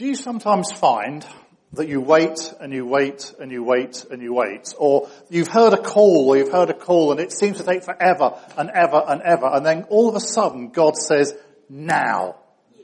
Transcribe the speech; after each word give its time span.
Do 0.00 0.06
you 0.06 0.14
sometimes 0.14 0.72
find 0.72 1.26
that 1.74 1.86
you 1.86 2.00
wait 2.00 2.54
and 2.58 2.72
you 2.72 2.86
wait 2.86 3.34
and 3.38 3.52
you 3.52 3.62
wait 3.62 4.06
and 4.10 4.22
you 4.22 4.32
wait, 4.32 4.72
or 4.78 5.10
you've 5.28 5.48
heard 5.48 5.74
a 5.74 5.76
call 5.76 6.30
or 6.30 6.38
you've 6.38 6.50
heard 6.50 6.70
a 6.70 6.74
call 6.74 7.10
and 7.10 7.20
it 7.20 7.32
seems 7.32 7.58
to 7.58 7.64
take 7.64 7.84
forever 7.84 8.32
and 8.56 8.70
ever 8.70 9.04
and 9.06 9.20
ever, 9.20 9.44
and 9.52 9.66
then 9.66 9.84
all 9.90 10.08
of 10.08 10.14
a 10.14 10.20
sudden 10.20 10.70
God 10.70 10.96
says, 10.96 11.36
now, 11.68 12.36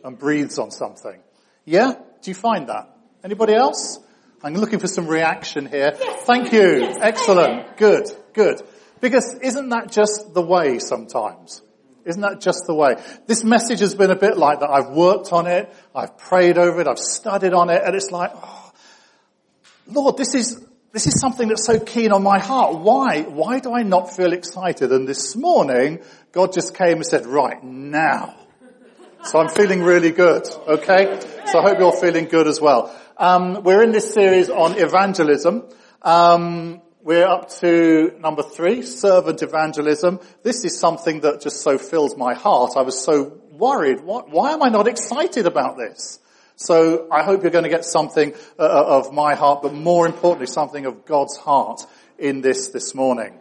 and 0.05 0.19
breathes 0.19 0.59
on 0.59 0.71
something? 0.71 1.19
Yeah? 1.65 1.95
Do 2.21 2.31
you 2.31 2.35
find 2.35 2.69
that? 2.69 2.95
Anybody 3.25 3.55
else? 3.55 3.99
I'm 4.43 4.53
looking 4.53 4.79
for 4.79 4.87
some 4.87 5.07
reaction 5.07 5.65
here. 5.65 5.97
Yes. 5.99 6.23
Thank 6.25 6.53
you. 6.53 6.81
Yes. 6.83 6.99
Excellent. 7.01 7.79
Good. 7.79 8.11
Good. 8.35 8.61
Because 9.01 9.39
isn't 9.41 9.71
that 9.71 9.91
just 9.91 10.35
the 10.35 10.43
way 10.43 10.81
sometimes? 10.81 11.63
Isn't 12.07 12.23
that 12.23 12.41
just 12.41 12.61
the 12.67 12.75
way? 12.75 12.95
This 13.27 13.43
message 13.43 13.81
has 13.81 13.97
been 13.97 14.13
a 14.13 14.17
bit 14.17 14.39
like 14.39 14.61
that. 14.61 14.71
I've 14.71 14.91
worked 14.91 15.33
on 15.33 15.49
it, 15.49 15.75
I've 15.93 16.17
prayed 16.17 16.57
over 16.57 16.81
it, 16.81 16.87
I've 16.87 17.01
studied 17.01 17.53
on 17.53 17.69
it, 17.69 17.83
and 17.85 17.97
it's 17.97 18.13
like, 18.13 18.31
oh, 18.33 18.73
Lord, 19.89 20.17
this 20.17 20.35
is, 20.35 20.65
this 20.93 21.09
is 21.09 21.21
something 21.21 21.49
that's 21.49 21.67
so 21.67 21.81
keen 21.81 22.13
on 22.13 22.23
my 22.23 22.39
heart. 22.39 22.79
Why? 22.79 23.23
Why 23.23 23.59
do 23.59 23.75
I 23.75 23.83
not 23.83 24.15
feel 24.15 24.33
excited? 24.33 24.93
And 24.93 25.09
this 25.09 25.35
morning, 25.35 25.99
God 26.31 26.53
just 26.53 26.77
came 26.77 26.99
and 26.99 27.07
said, 27.07 27.27
right, 27.27 27.63
now. 27.65 28.37
So 29.25 29.41
I'm 29.41 29.49
feeling 29.49 29.83
really 29.83 30.13
good, 30.13 30.47
okay? 30.69 31.19
So 31.47 31.59
I 31.59 31.63
hope 31.63 31.81
you're 31.81 32.01
feeling 32.01 32.27
good 32.27 32.47
as 32.47 32.61
well. 32.61 32.97
Um, 33.17 33.65
we're 33.65 33.83
in 33.83 33.91
this 33.91 34.15
series 34.15 34.49
on 34.49 34.79
evangelism. 34.79 35.65
Um, 36.03 36.83
we're 37.07 37.25
up 37.25 37.49
to 37.61 38.17
number 38.19 38.43
three, 38.43 38.83
servant 38.83 39.41
evangelism. 39.41 40.19
This 40.43 40.65
is 40.65 40.77
something 40.77 41.21
that 41.21 41.41
just 41.41 41.61
so 41.61 41.79
fills 41.79 42.17
my 42.17 42.35
heart. 42.35 42.73
I 42.77 42.83
was 42.83 43.01
so 43.01 43.39
worried. 43.53 44.01
Why, 44.01 44.23
why 44.23 44.51
am 44.51 44.61
I 44.61 44.71
not 44.71 44.89
excited 44.89 45.47
about 45.47 45.77
this? 45.77 46.19
So 46.57 47.07
I 47.13 47.23
hope 47.23 47.43
you're 47.43 47.53
going 47.53 47.63
to 47.63 47.71
get 47.71 47.85
something 47.85 48.35
uh, 48.59 48.63
uh, 48.63 48.85
of 48.99 49.13
my 49.13 49.37
heart, 49.37 49.63
but 49.63 49.73
more 49.73 50.05
importantly, 50.05 50.49
something 50.49 50.85
of 50.85 51.05
God's 51.05 51.37
heart 51.37 51.87
in 52.19 52.41
this 52.41 52.71
this 52.71 52.93
morning. 52.93 53.39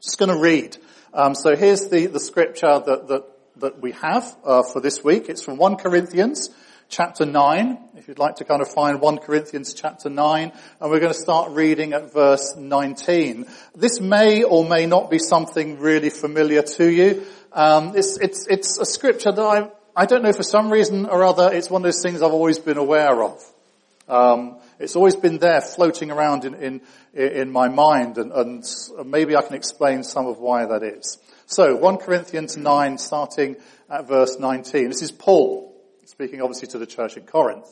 Just 0.00 0.18
going 0.18 0.30
to 0.30 0.38
read. 0.38 0.78
Um, 1.12 1.34
so 1.34 1.56
here's 1.56 1.88
the, 1.88 2.06
the 2.06 2.20
scripture 2.20 2.80
that, 2.86 3.08
that, 3.08 3.24
that 3.56 3.82
we 3.82 3.92
have 3.92 4.34
uh, 4.46 4.62
for 4.62 4.80
this 4.80 5.04
week. 5.04 5.28
It's 5.28 5.44
from 5.44 5.58
1 5.58 5.76
Corinthians 5.76 6.48
chapter 6.88 7.26
9, 7.26 7.78
if 7.96 8.08
you'd 8.08 8.18
like 8.18 8.36
to 8.36 8.44
kind 8.44 8.62
of 8.62 8.68
find 8.68 9.00
1 9.00 9.18
Corinthians 9.18 9.74
chapter 9.74 10.08
9, 10.08 10.52
and 10.80 10.90
we're 10.90 11.00
going 11.00 11.12
to 11.12 11.18
start 11.18 11.50
reading 11.50 11.92
at 11.92 12.12
verse 12.12 12.54
19. 12.56 13.46
This 13.74 14.00
may 14.00 14.42
or 14.42 14.64
may 14.64 14.86
not 14.86 15.10
be 15.10 15.18
something 15.18 15.78
really 15.78 16.10
familiar 16.10 16.62
to 16.62 16.90
you. 16.90 17.24
Um, 17.52 17.96
it's, 17.96 18.18
it's, 18.18 18.46
it's 18.48 18.78
a 18.78 18.86
scripture 18.86 19.32
that 19.32 19.42
I, 19.42 19.70
I 19.96 20.06
don't 20.06 20.22
know 20.22 20.32
for 20.32 20.42
some 20.42 20.70
reason 20.70 21.06
or 21.06 21.24
other, 21.24 21.52
it's 21.52 21.70
one 21.70 21.82
of 21.82 21.84
those 21.84 22.02
things 22.02 22.22
I've 22.22 22.32
always 22.32 22.58
been 22.58 22.78
aware 22.78 23.22
of. 23.22 23.42
Um, 24.08 24.58
it's 24.78 24.96
always 24.96 25.16
been 25.16 25.38
there 25.38 25.60
floating 25.60 26.10
around 26.10 26.44
in, 26.44 26.54
in, 26.54 26.80
in 27.14 27.50
my 27.50 27.68
mind 27.68 28.18
and, 28.18 28.32
and 28.32 28.64
maybe 29.06 29.36
I 29.36 29.42
can 29.42 29.54
explain 29.54 30.02
some 30.02 30.26
of 30.26 30.38
why 30.38 30.66
that 30.66 30.82
is. 30.82 31.18
So 31.46 31.76
1 31.76 31.98
Corinthians 31.98 32.56
9 32.56 32.98
starting 32.98 33.56
at 33.88 34.08
verse 34.08 34.38
19. 34.38 34.88
This 34.88 35.02
is 35.02 35.12
Paul 35.12 35.73
speaking 36.14 36.40
obviously 36.40 36.68
to 36.68 36.78
the 36.78 36.86
church 36.86 37.16
in 37.16 37.24
Corinth. 37.24 37.66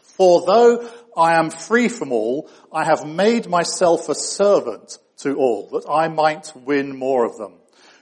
For 0.00 0.46
though 0.46 0.88
I 1.14 1.34
am 1.34 1.50
free 1.50 1.88
from 1.88 2.12
all, 2.12 2.50
I 2.72 2.84
have 2.84 3.06
made 3.06 3.46
myself 3.46 4.08
a 4.08 4.14
servant 4.14 4.96
to 5.18 5.36
all, 5.36 5.68
that 5.72 5.86
I 5.86 6.08
might 6.08 6.50
win 6.56 6.96
more 6.96 7.26
of 7.26 7.36
them. 7.36 7.52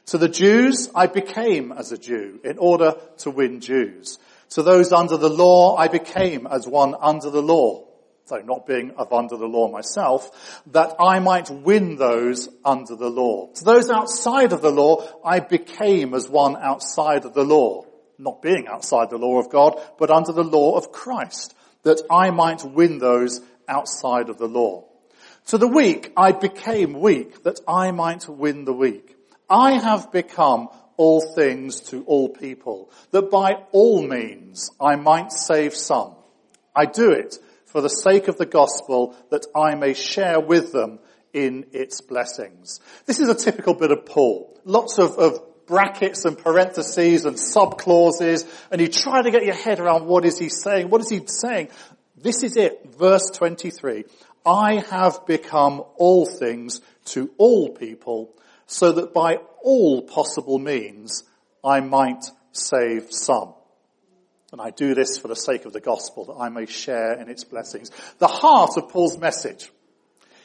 To 0.06 0.18
the 0.18 0.28
Jews, 0.28 0.88
I 0.94 1.08
became 1.08 1.72
as 1.72 1.90
a 1.90 1.98
Jew 1.98 2.38
in 2.44 2.58
order 2.58 2.94
to 3.18 3.30
win 3.32 3.58
Jews. 3.60 4.20
To 4.50 4.62
those 4.62 4.92
under 4.92 5.16
the 5.16 5.28
law, 5.28 5.74
I 5.74 5.88
became 5.88 6.46
as 6.46 6.68
one 6.68 6.94
under 7.00 7.30
the 7.30 7.42
law. 7.42 7.88
So 8.26 8.36
not 8.36 8.68
being 8.68 8.92
of 8.92 9.12
under 9.12 9.36
the 9.36 9.46
law 9.46 9.68
myself, 9.68 10.62
that 10.70 10.94
I 11.00 11.18
might 11.18 11.50
win 11.50 11.96
those 11.96 12.48
under 12.64 12.94
the 12.94 13.10
law. 13.10 13.50
To 13.52 13.64
those 13.64 13.90
outside 13.90 14.52
of 14.52 14.62
the 14.62 14.70
law, 14.70 15.08
I 15.24 15.40
became 15.40 16.14
as 16.14 16.28
one 16.28 16.56
outside 16.56 17.24
of 17.24 17.34
the 17.34 17.44
law 17.44 17.84
not 18.18 18.42
being 18.42 18.66
outside 18.66 19.10
the 19.10 19.18
law 19.18 19.38
of 19.38 19.50
God, 19.50 19.80
but 19.98 20.10
under 20.10 20.32
the 20.32 20.44
law 20.44 20.76
of 20.76 20.92
Christ, 20.92 21.54
that 21.82 22.00
I 22.10 22.30
might 22.30 22.64
win 22.64 22.98
those 22.98 23.40
outside 23.68 24.28
of 24.28 24.38
the 24.38 24.48
law. 24.48 24.84
To 25.46 25.58
the 25.58 25.68
weak, 25.68 26.12
I 26.16 26.32
became 26.32 27.00
weak, 27.00 27.44
that 27.44 27.60
I 27.68 27.92
might 27.92 28.28
win 28.28 28.64
the 28.64 28.72
weak. 28.72 29.16
I 29.48 29.72
have 29.72 30.10
become 30.10 30.68
all 30.96 31.20
things 31.20 31.80
to 31.90 32.02
all 32.04 32.28
people, 32.28 32.90
that 33.12 33.30
by 33.30 33.62
all 33.70 34.02
means 34.02 34.70
I 34.80 34.96
might 34.96 35.30
save 35.30 35.74
some. 35.74 36.14
I 36.74 36.86
do 36.86 37.12
it 37.12 37.38
for 37.66 37.80
the 37.80 37.88
sake 37.88 38.28
of 38.28 38.38
the 38.38 38.46
gospel, 38.46 39.14
that 39.30 39.46
I 39.54 39.74
may 39.74 39.94
share 39.94 40.40
with 40.40 40.72
them 40.72 40.98
in 41.32 41.66
its 41.72 42.00
blessings. 42.00 42.80
This 43.04 43.20
is 43.20 43.28
a 43.28 43.34
typical 43.34 43.74
bit 43.74 43.90
of 43.90 44.06
Paul. 44.06 44.58
Lots 44.64 44.98
of, 44.98 45.18
of 45.18 45.40
brackets 45.66 46.24
and 46.24 46.38
parentheses 46.38 47.24
and 47.24 47.36
subclauses 47.36 48.46
and 48.70 48.80
you 48.80 48.88
try 48.88 49.22
to 49.22 49.30
get 49.30 49.44
your 49.44 49.54
head 49.54 49.80
around 49.80 50.06
what 50.06 50.24
is 50.24 50.38
he 50.38 50.48
saying? 50.48 50.90
What 50.90 51.00
is 51.00 51.10
he 51.10 51.22
saying? 51.26 51.68
This 52.16 52.42
is 52.42 52.56
it. 52.56 52.94
Verse 52.98 53.30
23. 53.34 54.04
I 54.44 54.80
have 54.90 55.26
become 55.26 55.82
all 55.96 56.26
things 56.26 56.80
to 57.06 57.30
all 57.36 57.70
people 57.70 58.34
so 58.66 58.92
that 58.92 59.12
by 59.12 59.38
all 59.62 60.02
possible 60.02 60.58
means 60.58 61.24
I 61.64 61.80
might 61.80 62.24
save 62.52 63.12
some. 63.12 63.54
And 64.52 64.60
I 64.60 64.70
do 64.70 64.94
this 64.94 65.18
for 65.18 65.28
the 65.28 65.36
sake 65.36 65.64
of 65.64 65.72
the 65.72 65.80
gospel 65.80 66.26
that 66.26 66.34
I 66.34 66.48
may 66.48 66.66
share 66.66 67.14
in 67.14 67.28
its 67.28 67.44
blessings. 67.44 67.90
The 68.18 68.28
heart 68.28 68.76
of 68.76 68.88
Paul's 68.88 69.18
message 69.18 69.70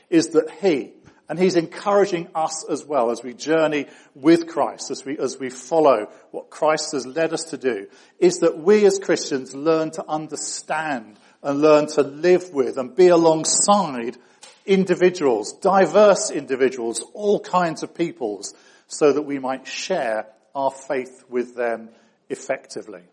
is 0.10 0.30
that 0.30 0.50
he, 0.62 0.94
and 1.32 1.40
he's 1.40 1.56
encouraging 1.56 2.28
us 2.36 2.66
as 2.70 2.84
well 2.84 3.10
as 3.10 3.24
we 3.24 3.34
journey 3.34 3.86
with 4.16 4.48
Christ, 4.48 4.92
as 4.92 5.06
we, 5.06 5.18
as 5.18 5.40
we 5.40 5.50
follow 5.50 6.12
what 6.32 6.50
Christ 6.50 6.92
has 6.92 7.06
led 7.06 7.32
us 7.32 7.46
to 7.52 7.58
do, 7.58 7.88
is 8.20 8.40
that 8.40 8.58
we 8.58 8.86
as 8.86 9.00
Christians 9.00 9.56
learn 9.56 9.92
to 9.92 10.04
understand 10.10 11.18
and 11.42 11.62
learn 11.62 11.88
to 11.88 12.02
live 12.02 12.50
with 12.52 12.78
and 12.78 12.94
be 12.94 13.08
alongside 13.08 14.18
individuals, 14.66 15.54
diverse 15.54 16.32
individuals, 16.32 17.02
all 17.14 17.40
kinds 17.40 17.82
of 17.82 17.96
peoples, 17.96 18.54
so 18.88 19.14
that 19.14 19.22
we 19.22 19.40
might 19.40 19.66
share 19.66 20.28
our 20.54 20.70
faith 20.70 21.24
with 21.30 21.56
them 21.56 21.92
effectively 22.28 23.04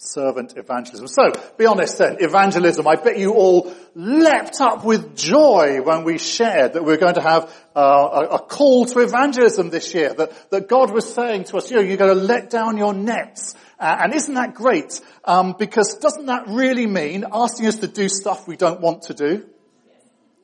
servant 0.00 0.54
evangelism. 0.56 1.06
So, 1.06 1.32
be 1.58 1.66
honest 1.66 1.98
then, 1.98 2.16
evangelism. 2.20 2.86
I 2.86 2.96
bet 2.96 3.18
you 3.18 3.32
all 3.32 3.72
leapt 3.94 4.60
up 4.60 4.84
with 4.84 5.16
joy 5.16 5.82
when 5.82 6.04
we 6.04 6.18
shared 6.18 6.72
that 6.72 6.84
we're 6.84 6.96
going 6.96 7.14
to 7.14 7.22
have 7.22 7.54
uh, 7.76 7.80
a, 7.80 8.34
a, 8.36 8.38
call 8.38 8.86
to 8.86 9.00
evangelism 9.00 9.70
this 9.70 9.94
year. 9.94 10.14
That, 10.14 10.50
that 10.50 10.68
God 10.68 10.90
was 10.90 11.12
saying 11.12 11.44
to 11.44 11.58
us, 11.58 11.70
you 11.70 11.76
know, 11.76 11.82
you're 11.82 11.96
going 11.96 12.16
to 12.16 12.22
let 12.22 12.50
down 12.50 12.78
your 12.78 12.94
nets. 12.94 13.54
Uh, 13.78 13.98
and 14.00 14.14
isn't 14.14 14.34
that 14.34 14.54
great? 14.54 15.00
Um, 15.24 15.54
because 15.58 15.94
doesn't 15.94 16.26
that 16.26 16.48
really 16.48 16.86
mean 16.86 17.24
asking 17.30 17.66
us 17.66 17.76
to 17.76 17.86
do 17.86 18.08
stuff 18.08 18.48
we 18.48 18.56
don't 18.56 18.80
want 18.80 19.02
to 19.02 19.14
do? 19.14 19.46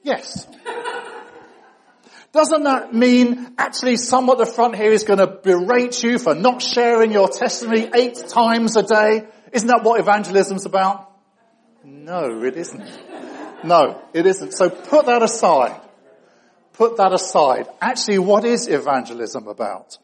Yes. 0.02 0.46
Doesn't 2.32 2.64
that 2.64 2.92
mean 2.92 3.54
actually 3.56 3.96
someone 3.96 4.38
at 4.38 4.46
the 4.46 4.52
front 4.52 4.76
here 4.76 4.92
is 4.92 5.04
going 5.04 5.20
to 5.20 5.26
berate 5.26 6.02
you 6.02 6.18
for 6.18 6.34
not 6.34 6.60
sharing 6.60 7.10
your 7.10 7.28
testimony 7.28 7.88
eight 7.94 8.22
times 8.28 8.76
a 8.76 8.82
day? 8.82 9.26
Isn't 9.52 9.68
that 9.68 9.82
what 9.82 10.00
evangelism's 10.00 10.66
about? 10.66 11.10
No, 11.84 12.42
it 12.42 12.56
isn't. 12.56 12.88
No, 13.64 14.02
it 14.12 14.26
isn't. 14.26 14.52
So 14.52 14.68
put 14.70 15.06
that 15.06 15.22
aside. 15.22 15.80
Put 16.72 16.98
that 16.98 17.12
aside. 17.12 17.66
Actually, 17.80 18.18
what 18.18 18.44
is 18.44 18.68
evangelism 18.68 19.48
about? 19.48 19.98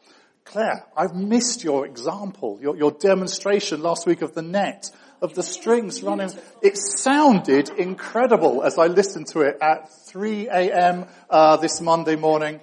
Claire, 0.45 0.85
I've 0.95 1.15
missed 1.15 1.63
your 1.63 1.85
example, 1.85 2.59
your, 2.61 2.75
your 2.75 2.91
demonstration 2.91 3.81
last 3.81 4.05
week 4.05 4.21
of 4.21 4.33
the 4.33 4.41
net, 4.41 4.89
of 5.21 5.35
the 5.35 5.43
strings 5.43 6.03
running. 6.03 6.31
It 6.61 6.77
sounded 6.77 7.69
incredible 7.69 8.63
as 8.63 8.77
I 8.77 8.87
listened 8.87 9.27
to 9.27 9.41
it 9.41 9.57
at 9.61 9.89
3 10.07 10.47
a.m. 10.49 11.05
Uh, 11.29 11.57
this 11.57 11.79
Monday 11.79 12.15
morning. 12.15 12.59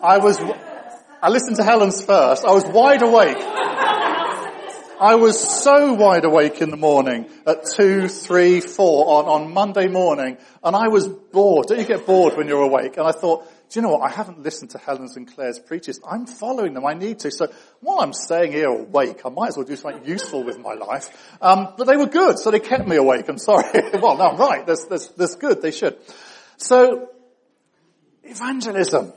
I 0.00 0.18
was, 0.18 0.38
I 1.20 1.30
listened 1.30 1.56
to 1.56 1.64
Helen's 1.64 2.04
first. 2.04 2.44
I 2.44 2.52
was 2.52 2.64
wide 2.64 3.02
awake. 3.02 3.36
I 5.00 5.16
was 5.16 5.38
so 5.62 5.94
wide 5.94 6.24
awake 6.24 6.60
in 6.60 6.70
the 6.70 6.76
morning 6.76 7.28
at 7.44 7.64
two, 7.64 8.08
three, 8.08 8.60
four 8.60 9.06
on, 9.18 9.24
on 9.26 9.52
Monday 9.52 9.88
morning, 9.88 10.38
and 10.62 10.76
I 10.76 10.88
was 10.88 11.08
bored. 11.08 11.66
Don't 11.68 11.78
you 11.78 11.84
get 11.84 12.06
bored 12.06 12.36
when 12.36 12.46
you're 12.46 12.62
awake? 12.62 12.96
And 12.96 13.06
I 13.06 13.12
thought, 13.12 13.44
do 13.68 13.80
you 13.80 13.82
know 13.82 13.90
what? 13.90 14.02
I 14.02 14.14
haven't 14.14 14.42
listened 14.44 14.70
to 14.70 14.78
Helen's 14.78 15.16
and 15.16 15.32
Claire's 15.32 15.58
preaches. 15.58 16.00
I'm 16.08 16.26
following 16.26 16.74
them. 16.74 16.86
I 16.86 16.94
need 16.94 17.18
to. 17.20 17.32
So 17.32 17.48
while 17.80 18.00
I'm 18.00 18.12
staying 18.12 18.52
here 18.52 18.68
awake, 18.68 19.20
I 19.24 19.28
might 19.28 19.48
as 19.48 19.56
well 19.56 19.66
do 19.66 19.76
something 19.76 20.04
useful 20.04 20.44
with 20.44 20.58
my 20.58 20.74
life. 20.74 21.08
Um, 21.42 21.74
but 21.76 21.86
they 21.88 21.96
were 21.96 22.06
good, 22.06 22.38
so 22.38 22.52
they 22.52 22.60
kept 22.60 22.86
me 22.86 22.96
awake. 22.96 23.28
I'm 23.28 23.38
sorry. 23.38 23.90
well, 23.94 24.16
no, 24.16 24.28
I'm 24.28 24.36
right. 24.36 24.64
That's, 24.64 24.84
that's, 24.84 25.08
that's 25.08 25.34
good. 25.34 25.62
They 25.62 25.72
should. 25.72 25.98
So 26.58 27.10
evangelism. 28.22 29.12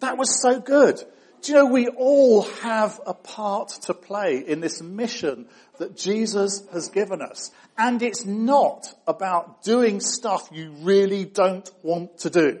That 0.00 0.18
was 0.18 0.40
so 0.42 0.60
good. 0.60 1.02
Do 1.46 1.52
you 1.52 1.58
know 1.58 1.66
we 1.66 1.86
all 1.86 2.42
have 2.42 3.00
a 3.06 3.14
part 3.14 3.68
to 3.82 3.94
play 3.94 4.38
in 4.38 4.58
this 4.58 4.82
mission 4.82 5.46
that 5.78 5.96
Jesus 5.96 6.64
has 6.72 6.88
given 6.88 7.22
us? 7.22 7.52
And 7.78 8.02
it's 8.02 8.26
not 8.26 8.92
about 9.06 9.62
doing 9.62 10.00
stuff 10.00 10.48
you 10.50 10.72
really 10.80 11.24
don't 11.24 11.70
want 11.84 12.18
to 12.18 12.30
do. 12.30 12.58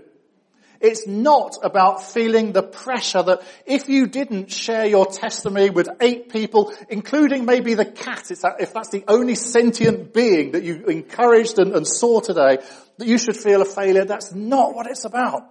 It's 0.80 1.04
not 1.04 1.56
about 1.64 2.04
feeling 2.04 2.52
the 2.52 2.62
pressure 2.62 3.24
that 3.24 3.42
if 3.66 3.88
you 3.88 4.06
didn't 4.06 4.52
share 4.52 4.86
your 4.86 5.06
testimony 5.06 5.70
with 5.70 5.88
eight 6.00 6.28
people, 6.28 6.72
including 6.88 7.44
maybe 7.44 7.74
the 7.74 7.86
cat, 7.86 8.30
if 8.30 8.72
that's 8.72 8.90
the 8.90 9.02
only 9.08 9.34
sentient 9.34 10.14
being 10.14 10.52
that 10.52 10.62
you 10.62 10.84
encouraged 10.84 11.58
and, 11.58 11.74
and 11.74 11.88
saw 11.88 12.20
today, 12.20 12.58
that 12.98 13.08
you 13.08 13.18
should 13.18 13.36
feel 13.36 13.62
a 13.62 13.64
failure. 13.64 14.04
That's 14.04 14.32
not 14.32 14.76
what 14.76 14.86
it's 14.86 15.04
about. 15.04 15.42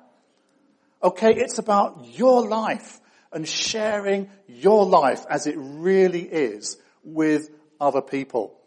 Okay, 1.04 1.34
it's 1.36 1.58
about 1.58 2.18
your 2.18 2.48
life 2.48 3.02
and 3.32 3.48
sharing 3.48 4.30
your 4.48 4.86
life 4.86 5.26
as 5.30 5.48
it 5.48 5.56
really 5.58 6.24
is 6.24 6.78
with 7.04 7.50
other 7.80 8.02
people. 8.02 8.58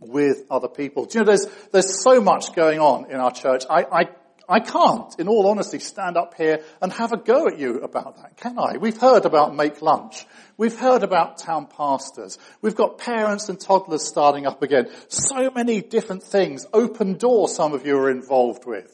With 0.00 0.44
other 0.50 0.68
people. 0.68 1.06
Do 1.06 1.18
you 1.18 1.24
know, 1.24 1.28
there's, 1.28 1.46
there's 1.72 2.02
so 2.02 2.20
much 2.20 2.54
going 2.54 2.80
on 2.80 3.10
in 3.10 3.16
our 3.18 3.32
church. 3.32 3.64
I, 3.70 3.84
I, 3.84 4.04
I 4.48 4.60
can't, 4.60 5.14
in 5.18 5.28
all 5.28 5.46
honesty, 5.46 5.78
stand 5.78 6.16
up 6.16 6.34
here 6.34 6.62
and 6.82 6.92
have 6.92 7.12
a 7.12 7.16
go 7.16 7.46
at 7.48 7.58
you 7.58 7.80
about 7.80 8.16
that, 8.16 8.36
can 8.36 8.58
I? 8.58 8.76
We've 8.76 8.98
heard 8.98 9.24
about 9.24 9.54
Make 9.54 9.80
Lunch. 9.80 10.26
We've 10.56 10.76
heard 10.78 11.02
about 11.02 11.38
town 11.38 11.66
pastors. 11.66 12.38
We've 12.60 12.74
got 12.74 12.98
parents 12.98 13.48
and 13.48 13.58
toddlers 13.58 14.06
starting 14.06 14.46
up 14.46 14.62
again. 14.62 14.88
So 15.08 15.50
many 15.50 15.80
different 15.80 16.22
things. 16.22 16.66
Open 16.72 17.14
door 17.14 17.48
some 17.48 17.72
of 17.72 17.86
you 17.86 17.96
are 17.96 18.10
involved 18.10 18.66
with. 18.66 18.93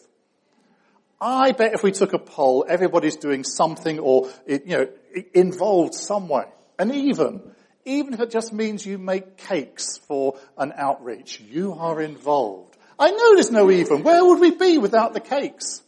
I 1.21 1.53
bet 1.53 1.75
if 1.75 1.83
we 1.83 1.93
took 1.93 2.13
a 2.15 2.19
poll, 2.19 2.65
everybody's 2.69 3.17
doing 3.17 3.45
something 3.45 3.99
or, 3.99 4.31
you 4.47 4.61
know, 4.67 4.89
involved 5.35 5.95
some 5.95 6.29
way. 6.29 6.45
And 6.79 6.95
even, 6.95 7.43
even 7.85 8.15
if 8.15 8.21
it 8.21 8.31
just 8.31 8.53
means 8.53 8.87
you 8.87 8.97
make 8.97 9.37
cakes 9.37 9.99
for 9.99 10.39
an 10.57 10.73
outreach, 10.75 11.41
you 11.41 11.75
are 11.75 12.01
involved. 12.01 12.77
I 12.99 13.11
know 13.11 13.35
there's 13.35 13.51
no 13.51 13.71
even. 13.71 14.03
Where 14.03 14.25
would 14.25 14.41
we 14.41 14.51
be 14.51 14.79
without 14.79 15.13
the 15.13 15.21
cakes? 15.21 15.83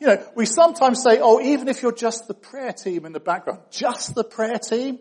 You 0.00 0.06
know, 0.06 0.26
we 0.34 0.46
sometimes 0.46 1.02
say, 1.02 1.18
oh, 1.20 1.40
even 1.40 1.68
if 1.68 1.82
you're 1.82 1.92
just 1.92 2.26
the 2.26 2.34
prayer 2.34 2.72
team 2.72 3.04
in 3.04 3.12
the 3.12 3.20
background, 3.20 3.60
just 3.70 4.14
the 4.14 4.24
prayer 4.24 4.58
team, 4.58 4.98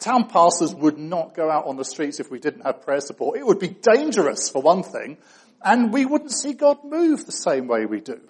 town 0.00 0.28
pastors 0.28 0.74
would 0.74 0.98
not 0.98 1.34
go 1.34 1.48
out 1.48 1.66
on 1.66 1.76
the 1.76 1.84
streets 1.84 2.18
if 2.18 2.28
we 2.28 2.40
didn't 2.40 2.62
have 2.62 2.82
prayer 2.82 3.00
support. 3.00 3.38
It 3.38 3.46
would 3.46 3.60
be 3.60 3.68
dangerous 3.68 4.48
for 4.48 4.60
one 4.60 4.82
thing, 4.82 5.16
and 5.64 5.92
we 5.92 6.04
wouldn't 6.06 6.32
see 6.32 6.54
God 6.54 6.78
move 6.84 7.24
the 7.24 7.30
same 7.30 7.68
way 7.68 7.86
we 7.86 8.00
do. 8.00 8.20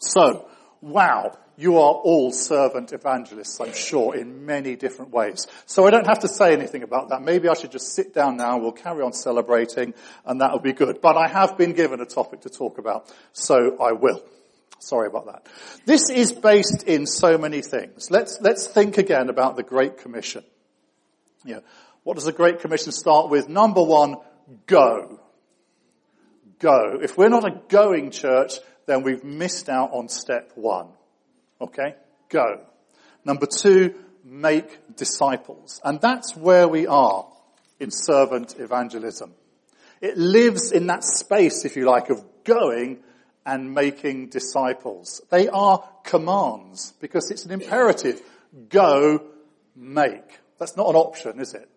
So, 0.00 0.48
wow, 0.80 1.38
you 1.56 1.76
are 1.76 1.92
all 1.92 2.32
servant 2.32 2.92
evangelists, 2.92 3.60
I'm 3.60 3.74
sure, 3.74 4.16
in 4.16 4.46
many 4.46 4.76
different 4.76 5.12
ways. 5.12 5.46
So 5.66 5.86
I 5.86 5.90
don't 5.90 6.06
have 6.06 6.20
to 6.20 6.28
say 6.28 6.54
anything 6.54 6.82
about 6.82 7.10
that. 7.10 7.20
Maybe 7.20 7.48
I 7.48 7.54
should 7.54 7.70
just 7.70 7.94
sit 7.94 8.14
down 8.14 8.38
now, 8.38 8.58
we'll 8.58 8.72
carry 8.72 9.02
on 9.02 9.12
celebrating, 9.12 9.92
and 10.24 10.40
that'll 10.40 10.60
be 10.60 10.72
good. 10.72 11.02
But 11.02 11.18
I 11.18 11.28
have 11.28 11.58
been 11.58 11.74
given 11.74 12.00
a 12.00 12.06
topic 12.06 12.40
to 12.42 12.48
talk 12.48 12.78
about, 12.78 13.12
so 13.34 13.76
I 13.78 13.92
will. 13.92 14.24
Sorry 14.78 15.06
about 15.06 15.26
that. 15.26 15.46
This 15.84 16.08
is 16.08 16.32
based 16.32 16.84
in 16.84 17.06
so 17.06 17.36
many 17.36 17.60
things. 17.60 18.10
Let's, 18.10 18.40
let's 18.40 18.66
think 18.66 18.96
again 18.96 19.28
about 19.28 19.56
the 19.56 19.62
Great 19.62 19.98
Commission. 19.98 20.42
Yeah. 21.44 21.60
What 22.02 22.14
does 22.14 22.24
the 22.24 22.32
Great 22.32 22.60
Commission 22.60 22.92
start 22.92 23.28
with? 23.28 23.50
Number 23.50 23.82
one, 23.82 24.16
go. 24.66 25.20
Go. 26.58 26.98
If 27.02 27.18
we're 27.18 27.28
not 27.28 27.46
a 27.46 27.60
going 27.68 28.10
church, 28.10 28.54
then 28.90 29.02
we've 29.02 29.24
missed 29.24 29.68
out 29.68 29.92
on 29.92 30.08
step 30.08 30.52
one. 30.54 30.88
Okay? 31.60 31.94
Go. 32.28 32.60
Number 33.24 33.46
two, 33.46 33.94
make 34.24 34.96
disciples. 34.96 35.80
And 35.84 36.00
that's 36.00 36.36
where 36.36 36.66
we 36.66 36.86
are 36.86 37.26
in 37.78 37.90
servant 37.90 38.56
evangelism. 38.58 39.34
It 40.00 40.16
lives 40.16 40.72
in 40.72 40.86
that 40.88 41.04
space, 41.04 41.64
if 41.64 41.76
you 41.76 41.84
like, 41.84 42.10
of 42.10 42.24
going 42.44 43.00
and 43.44 43.74
making 43.74 44.28
disciples. 44.28 45.20
They 45.30 45.48
are 45.48 45.86
commands 46.04 46.92
because 47.00 47.30
it's 47.30 47.44
an 47.44 47.52
imperative. 47.52 48.20
Go, 48.68 49.22
make. 49.76 50.40
That's 50.58 50.76
not 50.76 50.88
an 50.88 50.96
option, 50.96 51.40
is 51.40 51.54
it? 51.54 51.68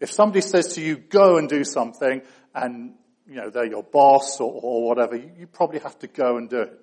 If 0.00 0.12
somebody 0.12 0.40
says 0.40 0.74
to 0.74 0.80
you, 0.80 0.96
go 0.96 1.38
and 1.38 1.48
do 1.48 1.64
something, 1.64 2.22
and 2.54 2.94
you 3.28 3.36
know, 3.36 3.50
they're 3.50 3.66
your 3.66 3.82
boss 3.82 4.40
or, 4.40 4.52
or 4.52 4.88
whatever, 4.88 5.16
you, 5.16 5.30
you 5.38 5.46
probably 5.46 5.80
have 5.80 5.98
to 6.00 6.06
go 6.06 6.36
and 6.36 6.48
do 6.48 6.62
it. 6.62 6.80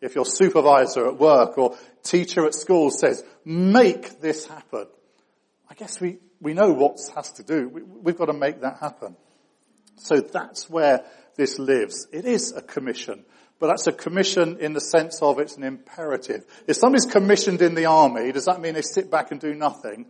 If 0.00 0.14
your 0.14 0.24
supervisor 0.24 1.06
at 1.06 1.18
work 1.18 1.58
or 1.58 1.76
teacher 2.02 2.46
at 2.46 2.54
school 2.54 2.90
says, 2.90 3.22
make 3.44 4.20
this 4.20 4.46
happen, 4.46 4.86
I 5.68 5.74
guess 5.74 6.00
we, 6.00 6.18
we 6.40 6.54
know 6.54 6.72
what 6.72 6.98
has 7.14 7.32
to 7.32 7.42
do. 7.42 7.68
We, 7.68 7.82
we've 7.82 8.16
got 8.16 8.26
to 8.26 8.32
make 8.32 8.62
that 8.62 8.78
happen. 8.78 9.16
So 9.96 10.20
that's 10.20 10.70
where 10.70 11.04
this 11.36 11.58
lives. 11.58 12.06
It 12.12 12.24
is 12.24 12.52
a 12.52 12.62
commission, 12.62 13.24
but 13.58 13.68
that's 13.68 13.86
a 13.86 13.92
commission 13.92 14.58
in 14.60 14.72
the 14.72 14.80
sense 14.80 15.20
of 15.20 15.38
it's 15.38 15.56
an 15.56 15.64
imperative. 15.64 16.44
If 16.66 16.76
somebody's 16.76 17.10
commissioned 17.10 17.60
in 17.60 17.74
the 17.74 17.86
army, 17.86 18.32
does 18.32 18.46
that 18.46 18.60
mean 18.60 18.74
they 18.74 18.82
sit 18.82 19.10
back 19.10 19.30
and 19.30 19.40
do 19.40 19.54
nothing? 19.54 20.06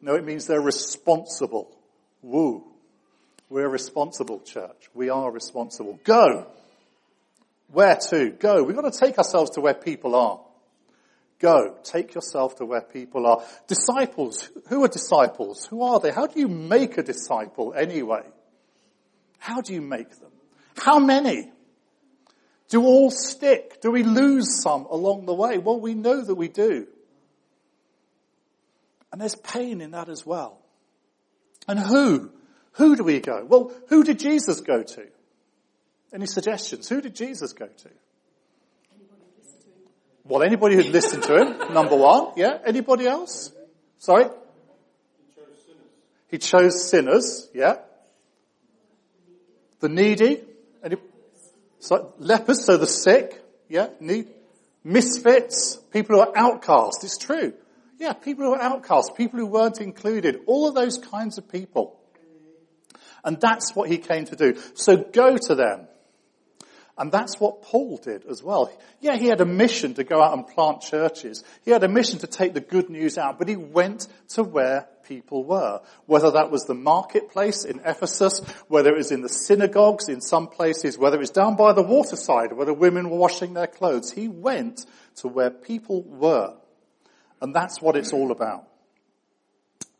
No, 0.00 0.14
it 0.14 0.24
means 0.24 0.46
they're 0.46 0.60
responsible. 0.60 1.76
Woo. 2.22 2.73
We're 3.48 3.66
a 3.66 3.68
responsible 3.68 4.40
church. 4.40 4.88
We 4.94 5.10
are 5.10 5.30
responsible. 5.30 5.98
Go. 6.04 6.46
Where 7.68 7.96
to? 8.10 8.30
Go. 8.30 8.62
We've 8.62 8.76
got 8.76 8.92
to 8.92 8.98
take 8.98 9.18
ourselves 9.18 9.50
to 9.52 9.60
where 9.60 9.74
people 9.74 10.14
are. 10.14 10.40
Go. 11.38 11.76
Take 11.82 12.14
yourself 12.14 12.56
to 12.56 12.64
where 12.64 12.80
people 12.80 13.26
are. 13.26 13.42
Disciples. 13.66 14.48
Who 14.68 14.84
are 14.84 14.88
disciples? 14.88 15.66
Who 15.66 15.82
are 15.82 16.00
they? 16.00 16.10
How 16.10 16.26
do 16.26 16.40
you 16.40 16.48
make 16.48 16.98
a 16.98 17.02
disciple 17.02 17.74
anyway? 17.76 18.22
How 19.38 19.60
do 19.60 19.74
you 19.74 19.82
make 19.82 20.10
them? 20.20 20.30
How 20.76 20.98
many? 20.98 21.52
Do 22.68 22.82
all 22.82 23.10
stick? 23.10 23.80
Do 23.82 23.90
we 23.90 24.02
lose 24.02 24.62
some 24.62 24.86
along 24.86 25.26
the 25.26 25.34
way? 25.34 25.58
Well, 25.58 25.78
we 25.78 25.94
know 25.94 26.22
that 26.22 26.34
we 26.34 26.48
do. 26.48 26.86
And 29.12 29.20
there's 29.20 29.36
pain 29.36 29.80
in 29.80 29.92
that 29.92 30.08
as 30.08 30.24
well. 30.24 30.58
And 31.68 31.78
who? 31.78 32.32
Who 32.74 32.96
do 32.96 33.04
we 33.04 33.20
go? 33.20 33.44
Well, 33.48 33.72
who 33.88 34.02
did 34.02 34.18
Jesus 34.18 34.60
go 34.60 34.82
to? 34.82 35.06
Any 36.12 36.26
suggestions? 36.26 36.88
Who 36.88 37.00
did 37.00 37.14
Jesus 37.14 37.52
go 37.52 37.66
to? 37.66 37.88
Well, 40.26 40.42
anybody 40.42 40.76
who'd 40.76 40.86
listened 40.86 41.22
to 41.24 41.36
him, 41.36 41.58
number 41.74 41.96
one. 41.96 42.32
Yeah. 42.36 42.58
Anybody 42.64 43.06
else? 43.06 43.52
Sorry? 43.98 44.24
He 44.24 44.28
chose 45.36 45.54
sinners. 45.66 45.90
He 46.30 46.38
chose 46.38 46.90
sinners. 46.90 47.50
Yeah. 47.52 47.76
The 49.80 49.88
needy. 49.88 50.42
Any, 50.82 50.96
so, 51.78 52.14
lepers, 52.18 52.64
so 52.64 52.78
the 52.78 52.86
sick. 52.86 53.42
Yeah. 53.68 53.88
Need, 54.00 54.28
misfits. 54.82 55.76
People 55.92 56.16
who 56.16 56.22
are 56.22 56.32
outcast. 56.34 57.04
It's 57.04 57.18
true. 57.18 57.52
Yeah. 57.98 58.14
People 58.14 58.46
who 58.46 58.54
are 58.54 58.62
outcast. 58.62 59.16
People 59.16 59.40
who 59.40 59.46
weren't 59.46 59.80
included. 59.80 60.40
All 60.46 60.66
of 60.66 60.74
those 60.74 60.96
kinds 60.96 61.36
of 61.36 61.48
people. 61.48 62.00
And 63.24 63.40
that's 63.40 63.74
what 63.74 63.88
he 63.88 63.98
came 63.98 64.26
to 64.26 64.36
do. 64.36 64.60
So 64.74 64.96
go 64.96 65.36
to 65.36 65.54
them. 65.54 65.88
And 66.96 67.10
that's 67.10 67.40
what 67.40 67.62
Paul 67.62 67.96
did 67.96 68.24
as 68.26 68.40
well. 68.40 68.70
Yeah, 69.00 69.16
he 69.16 69.26
had 69.26 69.40
a 69.40 69.44
mission 69.44 69.94
to 69.94 70.04
go 70.04 70.22
out 70.22 70.32
and 70.32 70.46
plant 70.46 70.80
churches. 70.80 71.42
He 71.64 71.72
had 71.72 71.82
a 71.82 71.88
mission 71.88 72.20
to 72.20 72.28
take 72.28 72.54
the 72.54 72.60
good 72.60 72.88
news 72.88 73.18
out, 73.18 73.36
but 73.38 73.48
he 73.48 73.56
went 73.56 74.06
to 74.30 74.44
where 74.44 74.86
people 75.02 75.42
were. 75.42 75.80
Whether 76.06 76.30
that 76.32 76.52
was 76.52 76.64
the 76.64 76.74
marketplace 76.74 77.64
in 77.64 77.80
Ephesus, 77.84 78.40
whether 78.68 78.90
it 78.90 78.96
was 78.96 79.10
in 79.10 79.22
the 79.22 79.28
synagogues 79.28 80.08
in 80.08 80.20
some 80.20 80.46
places, 80.46 80.96
whether 80.96 81.16
it 81.16 81.20
was 81.20 81.30
down 81.30 81.56
by 81.56 81.72
the 81.72 81.82
waterside, 81.82 82.52
where 82.52 82.66
the 82.66 82.72
women 82.72 83.10
were 83.10 83.18
washing 83.18 83.54
their 83.54 83.66
clothes. 83.66 84.12
He 84.12 84.28
went 84.28 84.86
to 85.16 85.26
where 85.26 85.50
people 85.50 86.02
were. 86.02 86.54
And 87.40 87.52
that's 87.52 87.82
what 87.82 87.96
it's 87.96 88.12
all 88.12 88.30
about. 88.30 88.68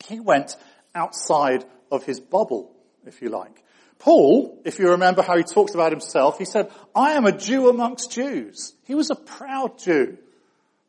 He 0.06 0.20
went 0.20 0.56
outside 0.94 1.64
of 1.90 2.04
his 2.04 2.20
bubble 2.20 2.73
if 3.06 3.22
you 3.22 3.28
like. 3.28 3.62
Paul, 3.98 4.60
if 4.64 4.78
you 4.78 4.90
remember 4.90 5.22
how 5.22 5.36
he 5.36 5.44
talks 5.44 5.74
about 5.74 5.92
himself, 5.92 6.38
he 6.38 6.44
said, 6.44 6.70
I 6.94 7.12
am 7.12 7.26
a 7.26 7.36
Jew 7.36 7.68
amongst 7.68 8.10
Jews. 8.10 8.74
He 8.84 8.94
was 8.94 9.10
a 9.10 9.14
proud 9.14 9.78
Jew 9.78 10.18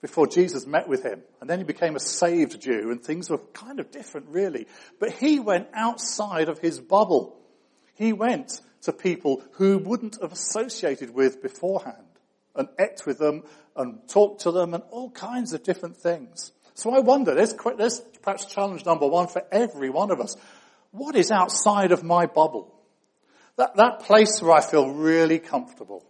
before 0.01 0.27
Jesus 0.27 0.67
met 0.67 0.88
with 0.88 1.03
him. 1.03 1.22
And 1.39 1.50
then 1.50 1.60
he 1.60 1.65
became 1.65 1.95
a 1.95 2.00
saved 2.00 2.62
Jew 2.62 2.91
and 2.91 3.01
things 3.01 3.29
were 3.29 3.39
kind 3.53 3.79
of 3.79 3.91
different 3.91 4.27
really. 4.29 4.67
But 5.00 5.12
he 5.12 5.39
went 5.39 5.67
outside 5.74 6.50
of 6.50 6.60
his 6.60 6.79
bubble. 6.79 7.39
He 7.95 8.13
went 8.13 8.60
to 8.81 8.93
people 8.93 9.41
who 9.53 9.77
wouldn't 9.77 10.22
have 10.22 10.31
associated 10.31 11.12
with 11.12 11.41
beforehand 11.41 12.05
and 12.55 12.67
ate 12.79 13.05
with 13.05 13.17
them 13.17 13.43
and 13.75 14.07
talked 14.07 14.41
to 14.41 14.51
them 14.51 14.74
and 14.74 14.84
all 14.91 15.10
kinds 15.10 15.53
of 15.53 15.63
different 15.63 15.98
things. 15.98 16.51
So 16.75 16.93
I 16.93 17.00
wonder, 17.00 17.34
there's, 17.34 17.55
there's 17.77 18.01
perhaps 18.22 18.45
challenge 18.45 18.86
number 18.86 19.07
one 19.07 19.27
for 19.27 19.43
every 19.51 19.89
one 19.89 20.12
of 20.12 20.19
us 20.19 20.36
what 20.96 21.16
is 21.16 21.32
outside 21.32 21.92
of 21.92 22.04
my 22.04 22.25
bubble? 22.25 22.74
That, 23.58 23.75
that 23.75 24.02
place 24.02 24.42
where 24.42 24.54
I 24.54 24.62
feel 24.62 24.90
really 24.90 25.40
comfortable. 25.40 26.06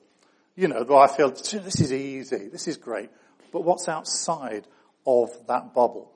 You 0.56 0.68
know, 0.68 0.84
where 0.84 1.00
I 1.00 1.08
feel, 1.08 1.32
this 1.32 1.82
is 1.82 1.92
easy, 1.92 2.48
this 2.51 2.68
is 2.68 2.77
great. 2.77 3.10
But 3.51 3.63
what's 3.63 3.88
outside 3.88 4.68
of 5.06 5.30
that 5.48 5.74
bubble. 5.74 6.12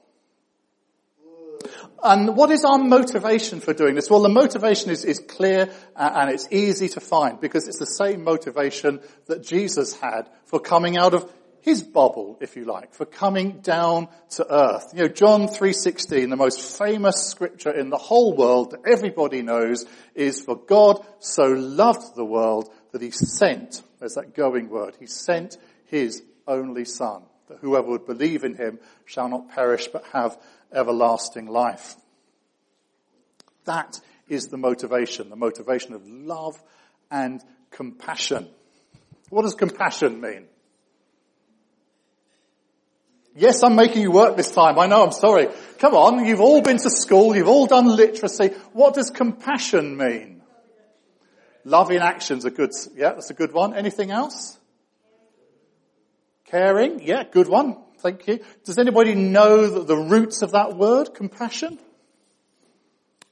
And 2.02 2.36
what 2.38 2.50
is 2.52 2.64
our 2.64 2.78
motivation 2.78 3.60
for 3.60 3.74
doing 3.74 3.96
this? 3.96 4.10
Well, 4.10 4.22
the 4.22 4.30
motivation 4.30 4.92
is, 4.92 5.04
is 5.04 5.20
clear 5.20 5.70
and 5.96 6.32
it's 6.32 6.48
easy 6.52 6.88
to 6.90 7.02
find 7.02 7.42
because 7.42 7.68
it's 7.68 7.80
the 7.80 7.86
same 7.86 8.24
motivation 8.24 9.02
that 9.28 9.44
Jesus 9.44 10.00
had 10.00 10.30
for 10.46 10.60
coming 10.60 10.98
out 10.98 11.14
of 11.14 11.32
his 11.62 11.84
bubble, 11.84 12.38
if 12.42 12.56
you 12.56 12.66
like, 12.66 12.94
for 12.94 13.06
coming 13.06 13.60
down 13.62 14.08
to 14.32 14.54
earth. 14.54 14.92
You 14.94 15.04
know, 15.04 15.08
John 15.08 15.48
3.16, 15.48 16.30
the 16.30 16.36
most 16.36 16.78
famous 16.78 17.16
scripture 17.28 17.72
in 17.72 17.90
the 17.90 17.98
whole 17.98 18.36
world 18.36 18.72
that 18.72 18.82
everybody 18.86 19.42
knows 19.42 19.86
is 20.16 20.42
for 20.42 20.56
God 20.56 21.06
so 21.20 21.44
loved 21.44 22.16
the 22.16 22.26
world 22.26 22.70
that 22.92 23.02
he 23.02 23.12
sent, 23.12 23.82
there's 24.00 24.16
that 24.16 24.36
going 24.36 24.70
word, 24.70 24.96
he 25.00 25.06
sent 25.06 25.58
his 25.86 26.24
only 26.48 26.86
son, 26.86 27.24
that 27.48 27.60
whoever 27.60 27.90
would 27.90 28.06
believe 28.06 28.44
in 28.44 28.56
him 28.56 28.80
shall 29.06 29.30
not 29.30 29.50
perish 29.50 29.88
but 29.88 30.06
have 30.14 30.38
everlasting 30.72 31.48
life. 31.48 31.96
That 33.66 34.00
is 34.28 34.48
the 34.48 34.58
motivation, 34.58 35.30
the 35.30 35.36
motivation 35.36 35.94
of 35.94 36.08
love 36.08 36.62
and 37.12 37.44
compassion. 37.72 38.48
What 39.30 39.44
does 39.44 39.56
compassion 39.56 40.22
mean? 40.22 40.46
Yes, 43.40 43.64
I'm 43.64 43.76
making 43.76 44.02
you 44.02 44.12
work 44.12 44.36
this 44.36 44.52
time. 44.52 44.78
I 44.78 44.88
know, 44.88 45.02
I'm 45.02 45.14
sorry. 45.14 45.48
Come 45.78 45.96
on, 45.96 46.26
you've 46.26 46.42
all 46.42 46.62
been 46.62 46.78
to 46.78 46.90
school, 46.90 47.34
you've 47.34 47.48
all 47.48 47.68
done 47.68 47.86
literacy. 47.86 48.50
What 48.74 48.96
does 48.96 49.12
compassion 49.12 49.96
mean? 49.96 50.42
Love 51.64 51.90
in 51.90 52.02
action's 52.02 52.44
a 52.44 52.52
good, 52.52 52.72
yeah, 52.96 53.14
that's 53.14 53.30
a 53.30 53.34
good 53.34 53.54
one. 53.54 53.74
Anything 53.74 54.12
else? 54.12 54.58
Caring, 56.48 57.02
yeah, 57.02 57.24
good 57.24 57.48
one. 57.48 57.78
Thank 58.00 58.28
you. 58.28 58.40
Does 58.66 58.78
anybody 58.78 59.16
know 59.16 59.68
the, 59.68 59.84
the 59.86 59.98
roots 59.98 60.42
of 60.42 60.52
that 60.52 60.76
word, 60.76 61.14
compassion? 61.14 61.80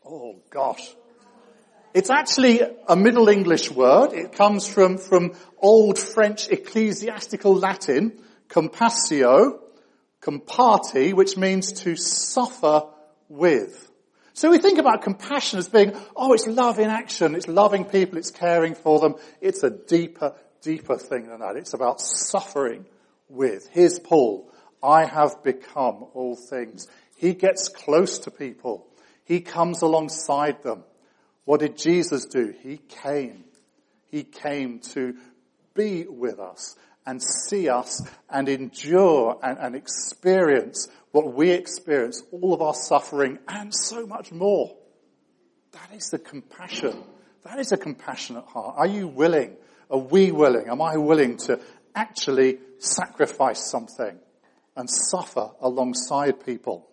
Oh 0.05 0.37
gosh. 0.49 0.89
It's 1.93 2.09
actually 2.09 2.61
a 2.87 2.95
Middle 2.95 3.27
English 3.27 3.71
word. 3.71 4.13
It 4.13 4.31
comes 4.31 4.69
from, 4.69 4.99
from 4.99 5.33
Old 5.57 5.99
French 5.99 6.47
ecclesiastical 6.47 7.55
Latin, 7.55 8.21
compassio, 8.47 9.59
compati, 10.21 11.13
which 11.13 11.37
means 11.37 11.71
to 11.83 11.95
suffer 11.95 12.83
with. 13.29 13.91
So 14.33 14.51
we 14.51 14.59
think 14.59 14.77
about 14.77 15.01
compassion 15.01 15.57
as 15.57 15.67
being, 15.67 15.93
oh, 16.15 16.33
it's 16.33 16.45
love 16.45 16.79
in 16.79 16.89
action, 16.89 17.33
it's 17.33 17.47
loving 17.47 17.85
people, 17.85 18.17
it's 18.17 18.31
caring 18.31 18.75
for 18.75 18.99
them. 18.99 19.15
It's 19.41 19.63
a 19.63 19.71
deeper, 19.71 20.35
deeper 20.61 20.97
thing 20.97 21.27
than 21.27 21.39
that. 21.39 21.55
It's 21.55 21.73
about 21.73 22.01
suffering 22.01 22.85
with. 23.29 23.67
Here's 23.71 23.99
Paul. 23.99 24.51
I 24.83 25.05
have 25.05 25.43
become 25.43 26.05
all 26.13 26.35
things. 26.35 26.87
He 27.15 27.33
gets 27.33 27.67
close 27.67 28.19
to 28.19 28.31
people. 28.31 28.87
He 29.25 29.41
comes 29.41 29.81
alongside 29.81 30.61
them. 30.61 30.83
What 31.45 31.61
did 31.61 31.77
Jesus 31.77 32.25
do? 32.25 32.53
He 32.61 32.77
came. 32.77 33.43
He 34.05 34.23
came 34.23 34.79
to 34.91 35.15
be 35.73 36.05
with 36.07 36.39
us 36.39 36.75
and 37.07 37.23
see 37.23 37.69
us 37.69 38.01
and 38.29 38.49
endure 38.49 39.39
and, 39.41 39.57
and 39.57 39.75
experience 39.75 40.89
what 41.11 41.33
we 41.33 41.51
experience, 41.51 42.21
all 42.31 42.53
of 42.53 42.61
our 42.61 42.73
suffering 42.75 43.39
and 43.47 43.73
so 43.73 44.05
much 44.05 44.31
more. 44.31 44.75
That 45.71 45.95
is 45.95 46.09
the 46.09 46.19
compassion. 46.19 47.01
That 47.45 47.59
is 47.59 47.71
a 47.71 47.77
compassionate 47.77 48.45
heart. 48.45 48.75
Are 48.77 48.85
you 48.85 49.07
willing? 49.07 49.55
Are 49.89 49.97
we 49.97 50.33
willing? 50.33 50.67
Am 50.67 50.81
I 50.81 50.97
willing 50.97 51.37
to 51.37 51.61
actually 51.95 52.59
sacrifice 52.77 53.71
something 53.71 54.19
and 54.75 54.89
suffer 54.89 55.51
alongside 55.61 56.45
people? 56.45 56.89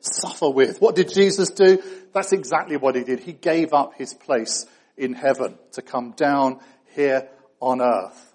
Suffer 0.00 0.50
with. 0.50 0.80
What 0.80 0.94
did 0.94 1.12
Jesus 1.12 1.50
do? 1.50 1.82
That's 2.12 2.32
exactly 2.32 2.76
what 2.76 2.94
he 2.94 3.02
did. 3.02 3.20
He 3.20 3.32
gave 3.32 3.72
up 3.72 3.94
his 3.94 4.12
place 4.12 4.66
in 4.96 5.14
heaven 5.14 5.58
to 5.72 5.80
come 5.80 6.12
down 6.12 6.60
here 6.94 7.28
on 7.60 7.80
earth 7.80 8.34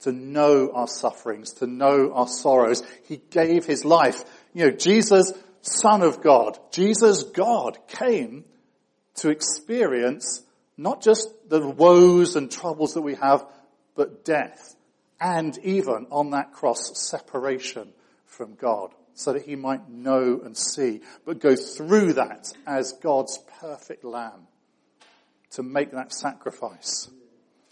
to 0.00 0.12
know 0.12 0.70
our 0.72 0.86
sufferings, 0.86 1.54
to 1.54 1.66
know 1.66 2.12
our 2.12 2.28
sorrows. 2.28 2.82
He 3.04 3.20
gave 3.30 3.64
his 3.64 3.84
life. 3.84 4.24
You 4.54 4.66
know, 4.66 4.70
Jesus, 4.70 5.32
Son 5.62 6.02
of 6.02 6.22
God, 6.22 6.58
Jesus, 6.70 7.24
God, 7.24 7.78
came 7.88 8.44
to 9.16 9.30
experience 9.30 10.42
not 10.76 11.02
just 11.02 11.28
the 11.48 11.66
woes 11.66 12.36
and 12.36 12.50
troubles 12.50 12.94
that 12.94 13.02
we 13.02 13.16
have, 13.16 13.44
but 13.96 14.24
death. 14.24 14.76
And 15.20 15.58
even 15.64 16.06
on 16.10 16.30
that 16.30 16.52
cross, 16.52 16.92
separation 16.94 17.92
from 18.26 18.54
God, 18.54 18.94
so 19.14 19.32
that 19.32 19.42
he 19.42 19.56
might 19.56 19.90
know 19.90 20.40
and 20.44 20.56
see, 20.56 21.00
but 21.24 21.40
go 21.40 21.56
through 21.56 22.12
that 22.12 22.52
as 22.64 22.92
God's 22.92 23.40
perfect 23.60 24.04
lamb 24.04 24.46
to 25.50 25.64
make 25.64 25.90
that 25.90 26.12
sacrifice. 26.12 27.10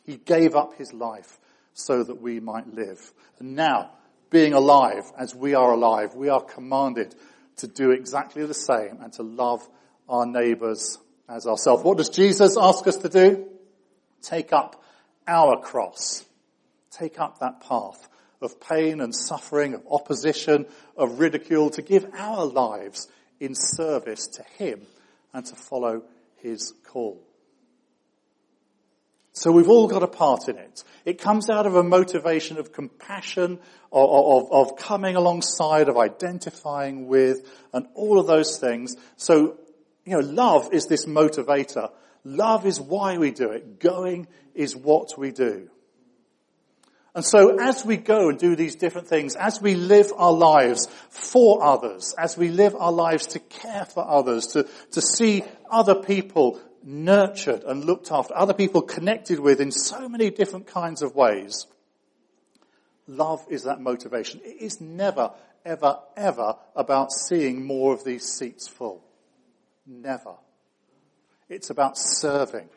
He 0.04 0.16
gave 0.16 0.56
up 0.56 0.74
his 0.76 0.92
life 0.92 1.38
so 1.76 2.02
that 2.02 2.20
we 2.20 2.40
might 2.40 2.66
live. 2.74 3.12
And 3.38 3.54
now, 3.54 3.90
being 4.30 4.54
alive 4.54 5.04
as 5.16 5.34
we 5.34 5.54
are 5.54 5.72
alive, 5.72 6.14
we 6.14 6.30
are 6.30 6.40
commanded 6.40 7.14
to 7.58 7.68
do 7.68 7.90
exactly 7.90 8.44
the 8.46 8.54
same 8.54 8.98
and 9.02 9.12
to 9.12 9.22
love 9.22 9.66
our 10.08 10.24
neighbors 10.24 10.98
as 11.28 11.46
ourselves. 11.46 11.84
What 11.84 11.98
does 11.98 12.08
Jesus 12.08 12.56
ask 12.58 12.86
us 12.86 12.96
to 12.98 13.08
do? 13.10 13.46
Take 14.22 14.52
up 14.52 14.82
our 15.28 15.60
cross. 15.60 16.24
Take 16.90 17.20
up 17.20 17.40
that 17.40 17.60
path 17.60 18.08
of 18.40 18.58
pain 18.58 19.00
and 19.02 19.14
suffering, 19.14 19.74
of 19.74 19.82
opposition, 19.90 20.66
of 20.96 21.20
ridicule, 21.20 21.70
to 21.70 21.82
give 21.82 22.06
our 22.14 22.46
lives 22.46 23.08
in 23.38 23.54
service 23.54 24.26
to 24.28 24.42
Him 24.58 24.80
and 25.34 25.44
to 25.44 25.54
follow 25.54 26.04
His 26.36 26.72
call. 26.84 27.25
So 29.36 29.52
we've 29.52 29.68
all 29.68 29.86
got 29.86 30.02
a 30.02 30.08
part 30.08 30.48
in 30.48 30.56
it. 30.56 30.82
It 31.04 31.20
comes 31.20 31.50
out 31.50 31.66
of 31.66 31.76
a 31.76 31.82
motivation 31.82 32.56
of 32.56 32.72
compassion, 32.72 33.58
of, 33.92 34.10
of, 34.10 34.50
of, 34.50 34.76
coming 34.78 35.14
alongside, 35.14 35.90
of 35.90 35.98
identifying 35.98 37.06
with, 37.06 37.46
and 37.74 37.86
all 37.92 38.18
of 38.18 38.26
those 38.26 38.56
things. 38.56 38.96
So, 39.16 39.58
you 40.06 40.14
know, 40.14 40.26
love 40.26 40.70
is 40.72 40.86
this 40.86 41.04
motivator. 41.04 41.90
Love 42.24 42.64
is 42.64 42.80
why 42.80 43.18
we 43.18 43.30
do 43.30 43.50
it. 43.50 43.78
Going 43.78 44.26
is 44.54 44.74
what 44.74 45.18
we 45.18 45.32
do. 45.32 45.68
And 47.14 47.22
so 47.22 47.58
as 47.60 47.84
we 47.84 47.98
go 47.98 48.30
and 48.30 48.38
do 48.38 48.56
these 48.56 48.76
different 48.76 49.08
things, 49.08 49.36
as 49.36 49.60
we 49.60 49.74
live 49.74 50.12
our 50.16 50.32
lives 50.32 50.86
for 51.10 51.62
others, 51.62 52.14
as 52.16 52.38
we 52.38 52.48
live 52.48 52.74
our 52.74 52.92
lives 52.92 53.26
to 53.28 53.38
care 53.38 53.84
for 53.84 54.06
others, 54.08 54.46
to, 54.48 54.66
to 54.92 55.02
see 55.02 55.44
other 55.70 55.94
people 55.94 56.58
nurtured 56.86 57.64
and 57.64 57.84
looked 57.84 58.12
after, 58.12 58.34
other 58.34 58.54
people 58.54 58.80
connected 58.80 59.40
with 59.40 59.60
in 59.60 59.72
so 59.72 60.08
many 60.08 60.30
different 60.30 60.68
kinds 60.68 61.02
of 61.02 61.16
ways. 61.16 61.66
Love 63.08 63.44
is 63.50 63.64
that 63.64 63.80
motivation. 63.80 64.40
It 64.44 64.62
is 64.62 64.80
never, 64.80 65.32
ever, 65.64 65.98
ever 66.16 66.56
about 66.76 67.10
seeing 67.10 67.66
more 67.66 67.92
of 67.92 68.04
these 68.04 68.24
seats 68.24 68.68
full. 68.68 69.04
Never. 69.84 70.34
It's 71.48 71.70
about 71.70 71.98
serving. 71.98 72.68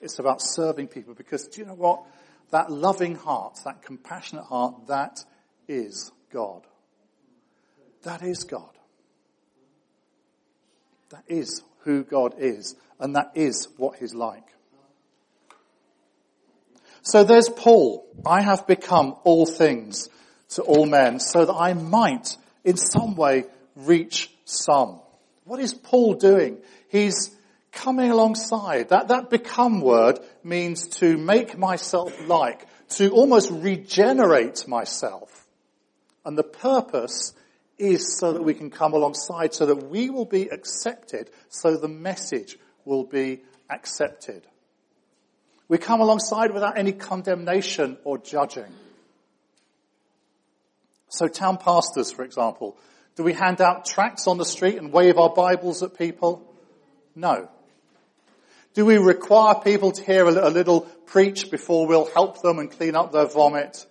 It's 0.00 0.18
about 0.18 0.42
serving 0.42 0.88
people 0.88 1.14
because 1.14 1.46
do 1.46 1.60
you 1.60 1.66
know 1.66 1.74
what? 1.74 2.02
That 2.50 2.70
loving 2.70 3.14
heart, 3.14 3.60
that 3.64 3.82
compassionate 3.82 4.44
heart, 4.44 4.88
that 4.88 5.24
is 5.68 6.12
God. 6.32 6.66
That 8.02 8.22
is 8.22 8.44
God. 8.44 8.70
That 11.10 11.24
is 11.28 11.62
who 11.80 12.04
God 12.04 12.34
is. 12.38 12.74
And 12.98 13.16
that 13.16 13.32
is 13.34 13.68
what 13.76 13.96
he's 13.98 14.14
like. 14.14 14.44
So 17.02 17.22
there's 17.22 17.48
Paul. 17.48 18.04
I 18.24 18.40
have 18.42 18.66
become 18.66 19.14
all 19.24 19.46
things 19.46 20.08
to 20.50 20.62
all 20.62 20.86
men 20.86 21.20
so 21.20 21.44
that 21.44 21.54
I 21.54 21.72
might 21.74 22.36
in 22.64 22.76
some 22.76 23.14
way 23.14 23.44
reach 23.76 24.30
some. 24.44 25.00
What 25.44 25.60
is 25.60 25.72
Paul 25.72 26.14
doing? 26.14 26.58
He's 26.88 27.30
coming 27.70 28.10
alongside. 28.10 28.88
That, 28.88 29.08
that 29.08 29.30
become 29.30 29.80
word 29.80 30.18
means 30.42 30.88
to 30.98 31.16
make 31.16 31.56
myself 31.56 32.26
like, 32.26 32.66
to 32.90 33.10
almost 33.10 33.50
regenerate 33.52 34.66
myself. 34.66 35.46
And 36.24 36.36
the 36.36 36.42
purpose 36.42 37.34
is 37.78 38.18
so 38.18 38.32
that 38.32 38.42
we 38.42 38.54
can 38.54 38.70
come 38.70 38.94
alongside, 38.94 39.54
so 39.54 39.66
that 39.66 39.90
we 39.90 40.10
will 40.10 40.24
be 40.24 40.48
accepted, 40.48 41.30
so 41.48 41.76
the 41.76 41.88
message 41.88 42.58
will 42.86 43.04
be 43.04 43.42
accepted. 43.68 44.46
We 45.68 45.76
come 45.76 46.00
alongside 46.00 46.52
without 46.52 46.78
any 46.78 46.92
condemnation 46.92 47.98
or 48.04 48.16
judging. 48.16 48.72
So 51.08 51.28
town 51.28 51.58
pastors, 51.58 52.12
for 52.12 52.24
example, 52.24 52.76
do 53.16 53.22
we 53.22 53.32
hand 53.32 53.60
out 53.60 53.84
tracts 53.84 54.26
on 54.26 54.38
the 54.38 54.44
street 54.44 54.76
and 54.76 54.92
wave 54.92 55.18
our 55.18 55.30
Bibles 55.30 55.82
at 55.82 55.98
people? 55.98 56.42
No. 57.14 57.48
Do 58.74 58.84
we 58.84 58.98
require 58.98 59.54
people 59.54 59.92
to 59.92 60.02
hear 60.02 60.26
a 60.26 60.50
little 60.50 60.82
preach 61.06 61.50
before 61.50 61.86
we'll 61.86 62.10
help 62.12 62.42
them 62.42 62.58
and 62.58 62.70
clean 62.70 62.94
up 62.94 63.10
their 63.10 63.26
vomit? 63.26 63.86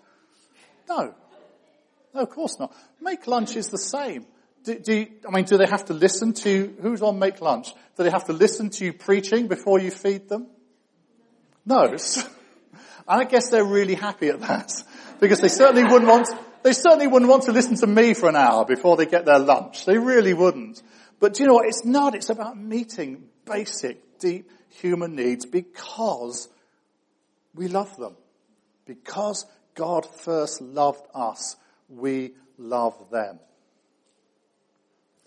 No. 0.88 1.14
No, 2.14 2.22
of 2.22 2.30
course 2.30 2.58
not. 2.60 2.74
Make 3.02 3.28
lunch 3.28 3.56
is 3.56 3.70
the 3.70 3.78
same. 3.78 4.25
Do, 4.65 4.79
do 4.79 5.07
I 5.27 5.31
mean, 5.31 5.45
do 5.45 5.57
they 5.57 5.67
have 5.67 5.86
to 5.86 5.93
listen 5.93 6.34
to, 6.34 6.75
who's 6.81 7.03
on 7.03 7.19
make 7.19 7.39
lunch? 7.39 7.74
Do 7.98 8.03
they 8.03 8.10
have 8.10 8.25
to 8.25 8.34
listen 8.34 8.72
to 8.72 8.86
you 8.86 8.93
preaching 8.93 9.48
before 9.48 9.79
you 9.79 9.91
feed 9.91 10.27
them? 10.27 10.48
No. 11.65 11.84
and 11.91 11.98
I 13.07 13.24
guess 13.25 13.50
they're 13.50 13.63
really 13.63 13.95
happy 13.95 14.29
at 14.29 14.41
that. 14.41 14.72
Because 15.17 15.39
they 15.39 15.48
certainly 15.48 15.86
wouldn't 15.86 16.12
want, 16.12 16.27
they 16.62 16.74
certainly 16.74 17.07
wouldn't 17.07 17.31
want 17.31 17.43
to 17.43 17.53
listen 17.53 17.77
to 17.77 17.88
me 17.88 18.13
for 18.13 18.27
an 18.27 18.36
hour 18.36 18.65
before 18.65 18.98
they 18.98 19.05
get 19.05 19.24
their 19.24 19.39
lunch. 19.39 19.86
They 19.86 19.98
really 19.98 20.34
wouldn't. 20.34 20.84
But 21.22 21.36
do 21.36 21.43
you 21.43 21.48
know 21.48 21.53
what? 21.53 21.67
It's 21.67 21.86
not. 21.86 22.15
It's 22.15 22.29
about 22.29 22.57
meeting 22.57 23.29
basic, 23.45 24.19
deep 24.19 24.51
human 24.67 25.15
needs 25.15 25.45
because 25.45 26.50
we 27.53 27.69
love 27.69 27.95
them. 27.95 28.17
Because 28.86 29.45
God 29.74 30.05
first 30.05 30.62
loved 30.62 31.07
us, 31.13 31.55
we 31.88 32.34
love 32.57 33.10
them. 33.10 33.39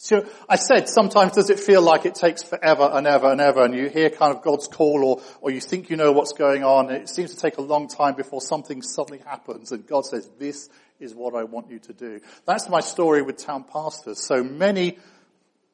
So 0.01 0.25
I 0.49 0.55
said 0.55 0.89
sometimes 0.89 1.33
does 1.33 1.51
it 1.51 1.59
feel 1.59 1.83
like 1.83 2.07
it 2.07 2.15
takes 2.15 2.45
forever 2.45 2.89
and 2.93 3.05
ever 3.05 3.33
and 3.33 3.41
ever 3.41 3.65
and 3.65 3.75
you 3.75 3.89
hear 3.89 4.11
kind 4.11 4.35
of 4.35 4.43
God's 4.43 4.69
call 4.69 5.05
or, 5.05 5.21
or 5.41 5.51
you 5.51 5.61
think 5.61 5.91
you 5.91 5.97
know 5.97 6.13
what's 6.13 6.35
going 6.35 6.63
on 6.63 6.89
and 6.89 7.03
it 7.03 7.09
seems 7.09 7.35
to 7.35 7.41
take 7.41 7.59
a 7.59 7.63
long 7.63 7.89
time 7.89 8.15
before 8.15 8.41
something 8.41 8.81
suddenly 8.81 9.19
happens 9.19 9.73
and 9.73 9.85
God 9.85 10.07
says 10.07 10.31
this 10.39 10.69
is 11.01 11.17
what 11.17 11.35
I 11.35 11.43
want 11.43 11.71
you 11.71 11.81
to 11.81 11.93
do. 11.93 12.21
That's 12.45 12.69
my 12.69 12.79
story 12.79 13.23
with 13.23 13.39
town 13.39 13.65
pastors. 13.65 14.25
So 14.25 14.45
many 14.45 14.99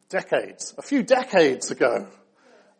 decades, 0.08 0.72
a 0.78 0.82
few 0.82 1.02
decades 1.02 1.70
ago, 1.70 2.08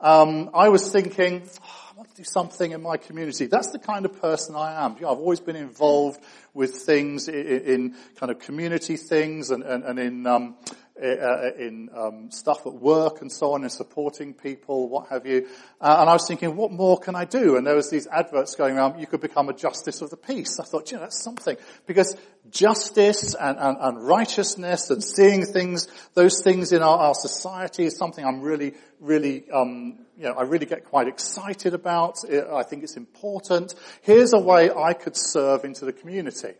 um, 0.00 0.50
I 0.54 0.70
was 0.70 0.90
thinking, 0.90 1.48
oh, 1.62 1.90
I 1.90 1.96
want 1.96 2.10
to 2.10 2.16
do 2.16 2.24
something 2.24 2.72
in 2.72 2.82
my 2.82 2.96
community. 2.96 3.46
That's 3.46 3.70
the 3.70 3.78
kind 3.78 4.04
of 4.04 4.20
person 4.20 4.54
I 4.54 4.84
am. 4.84 4.96
You 4.96 5.02
know, 5.02 5.12
I've 5.12 5.18
always 5.18 5.40
been 5.40 5.56
involved 5.56 6.20
with 6.52 6.74
things 6.76 7.28
in, 7.28 7.34
in 7.34 7.94
kind 8.16 8.30
of 8.30 8.38
community 8.40 8.96
things 8.96 9.50
and, 9.50 9.62
and, 9.62 9.84
and 9.84 9.98
in 9.98 10.26
um, 10.26 10.56
in 10.96 11.90
um, 11.94 12.30
stuff 12.30 12.66
at 12.66 12.72
work 12.72 13.20
and 13.20 13.30
so 13.30 13.52
on, 13.52 13.62
and 13.62 13.72
supporting 13.72 14.32
people, 14.32 14.88
what 14.88 15.08
have 15.08 15.26
you. 15.26 15.48
Uh, 15.80 15.96
and 16.00 16.08
I 16.08 16.12
was 16.12 16.26
thinking, 16.28 16.54
what 16.54 16.70
more 16.70 16.98
can 16.98 17.16
I 17.16 17.24
do? 17.24 17.56
And 17.56 17.66
there 17.66 17.74
was 17.74 17.90
these 17.90 18.06
adverts 18.06 18.54
going 18.54 18.76
around. 18.76 19.00
You 19.00 19.06
could 19.06 19.20
become 19.20 19.48
a 19.48 19.52
justice 19.52 20.02
of 20.02 20.10
the 20.10 20.16
peace. 20.16 20.60
I 20.60 20.64
thought, 20.64 20.90
you 20.90 20.96
know, 20.96 21.02
that's 21.02 21.22
something 21.22 21.56
because 21.86 22.16
justice 22.50 23.34
and, 23.34 23.58
and, 23.58 23.76
and 23.80 24.06
righteousness 24.06 24.90
and 24.90 25.02
seeing 25.02 25.44
things, 25.44 25.88
those 26.14 26.42
things 26.42 26.72
in 26.72 26.80
our, 26.82 26.98
our 26.98 27.14
society 27.14 27.84
is 27.84 27.96
something 27.96 28.24
I'm 28.24 28.40
really, 28.40 28.74
really, 29.00 29.50
um, 29.50 29.98
you 30.16 30.24
know, 30.24 30.34
I 30.34 30.42
really 30.42 30.66
get 30.66 30.84
quite 30.84 31.08
excited 31.08 31.74
about. 31.74 32.18
I 32.30 32.62
think 32.62 32.84
it's 32.84 32.96
important. 32.96 33.74
Here's 34.02 34.32
a 34.32 34.38
way 34.38 34.70
I 34.70 34.92
could 34.92 35.16
serve 35.16 35.64
into 35.64 35.84
the 35.84 35.92
community. 35.92 36.52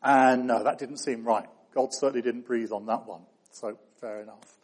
And 0.00 0.46
no, 0.46 0.62
that 0.62 0.78
didn't 0.78 0.98
seem 0.98 1.24
right. 1.24 1.46
God 1.74 1.92
certainly 1.92 2.22
didn't 2.22 2.46
breathe 2.46 2.70
on 2.70 2.86
that 2.86 3.06
one. 3.06 3.22
So 3.52 3.78
fair 4.00 4.20
enough. 4.20 4.58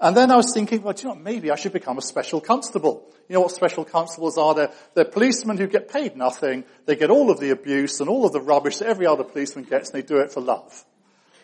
And 0.00 0.16
then 0.16 0.32
I 0.32 0.36
was 0.36 0.52
thinking, 0.52 0.82
well, 0.82 0.94
do 0.94 1.02
you 1.02 1.14
know? 1.14 1.20
Maybe 1.20 1.50
I 1.50 1.54
should 1.54 1.72
become 1.72 1.96
a 1.96 2.02
special 2.02 2.40
constable. 2.40 3.08
You 3.28 3.34
know 3.34 3.42
what 3.42 3.52
special 3.52 3.84
constables 3.84 4.36
are? 4.36 4.54
They're, 4.54 4.72
they're 4.94 5.04
policemen 5.04 5.58
who 5.58 5.68
get 5.68 5.88
paid 5.88 6.16
nothing. 6.16 6.64
They 6.86 6.96
get 6.96 7.08
all 7.08 7.30
of 7.30 7.38
the 7.38 7.50
abuse 7.50 8.00
and 8.00 8.08
all 8.08 8.26
of 8.26 8.32
the 8.32 8.40
rubbish 8.40 8.78
that 8.78 8.88
every 8.88 9.06
other 9.06 9.22
policeman 9.22 9.64
gets 9.64 9.90
and 9.90 10.02
they 10.02 10.06
do 10.06 10.18
it 10.18 10.32
for 10.32 10.40
love. 10.40 10.84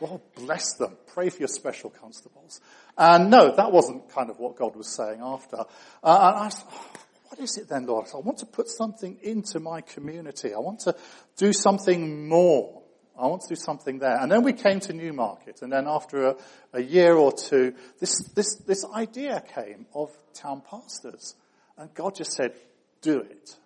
Well, 0.00 0.21
bless 0.37 0.75
them. 0.75 0.97
Pray 1.07 1.28
for 1.31 1.38
your 1.38 1.49
special 1.49 1.90
constables. 1.90 2.61
And 2.97 3.31
no, 3.31 3.55
that 3.55 3.71
wasn't 3.71 4.11
kind 4.11 4.28
of 4.28 4.38
what 4.38 4.57
God 4.57 4.75
was 4.75 4.88
saying 4.88 5.21
after. 5.23 5.59
Uh, 5.59 5.62
and 6.02 6.37
I 6.37 6.45
was, 6.47 6.64
oh, 6.71 6.90
what 7.28 7.40
is 7.40 7.57
it 7.59 7.69
then, 7.69 7.87
Lord? 7.87 8.07
I 8.12 8.19
want 8.19 8.38
to 8.38 8.47
put 8.47 8.69
something 8.69 9.19
into 9.23 9.61
my 9.61 9.83
community. 9.83 10.52
I 10.52 10.59
want 10.59 10.81
to 10.81 10.97
do 11.37 11.52
something 11.52 12.28
more. 12.28 12.77
I 13.19 13.27
want 13.27 13.43
to 13.43 13.49
do 13.49 13.57
something 13.57 13.99
there. 13.99 14.17
And 14.17 14.31
then 14.31 14.43
we 14.43 14.53
came 14.53 14.81
to 14.81 14.93
Newmarket, 14.93 15.63
and 15.63 15.73
then 15.73 15.87
after 15.87 16.29
a, 16.29 16.37
a 16.73 16.81
year 16.81 17.15
or 17.15 17.33
two, 17.33 17.75
this, 17.99 18.17
this, 18.35 18.57
this 18.67 18.85
idea 18.95 19.43
came 19.55 19.87
of 19.95 20.11
town 20.35 20.63
pastors. 20.69 21.35
And 21.77 21.93
God 21.95 22.15
just 22.15 22.33
said, 22.33 22.54
do 23.02 23.21
it. 23.21 23.57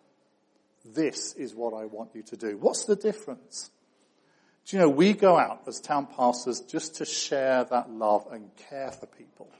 This 0.84 1.34
is 1.34 1.54
what 1.54 1.74
I 1.74 1.84
want 1.84 2.10
you 2.14 2.22
to 2.22 2.36
do. 2.36 2.56
What's 2.58 2.84
the 2.86 2.96
difference? 2.96 3.70
Do 4.66 4.76
you 4.76 4.82
know, 4.82 4.88
we 4.88 5.12
go 5.12 5.38
out 5.38 5.62
as 5.66 5.80
town 5.80 6.06
pastors 6.06 6.60
just 6.60 6.96
to 6.96 7.04
share 7.04 7.64
that 7.64 7.90
love 7.90 8.26
and 8.30 8.50
care 8.70 8.90
for 8.90 9.06
people. 9.06 9.50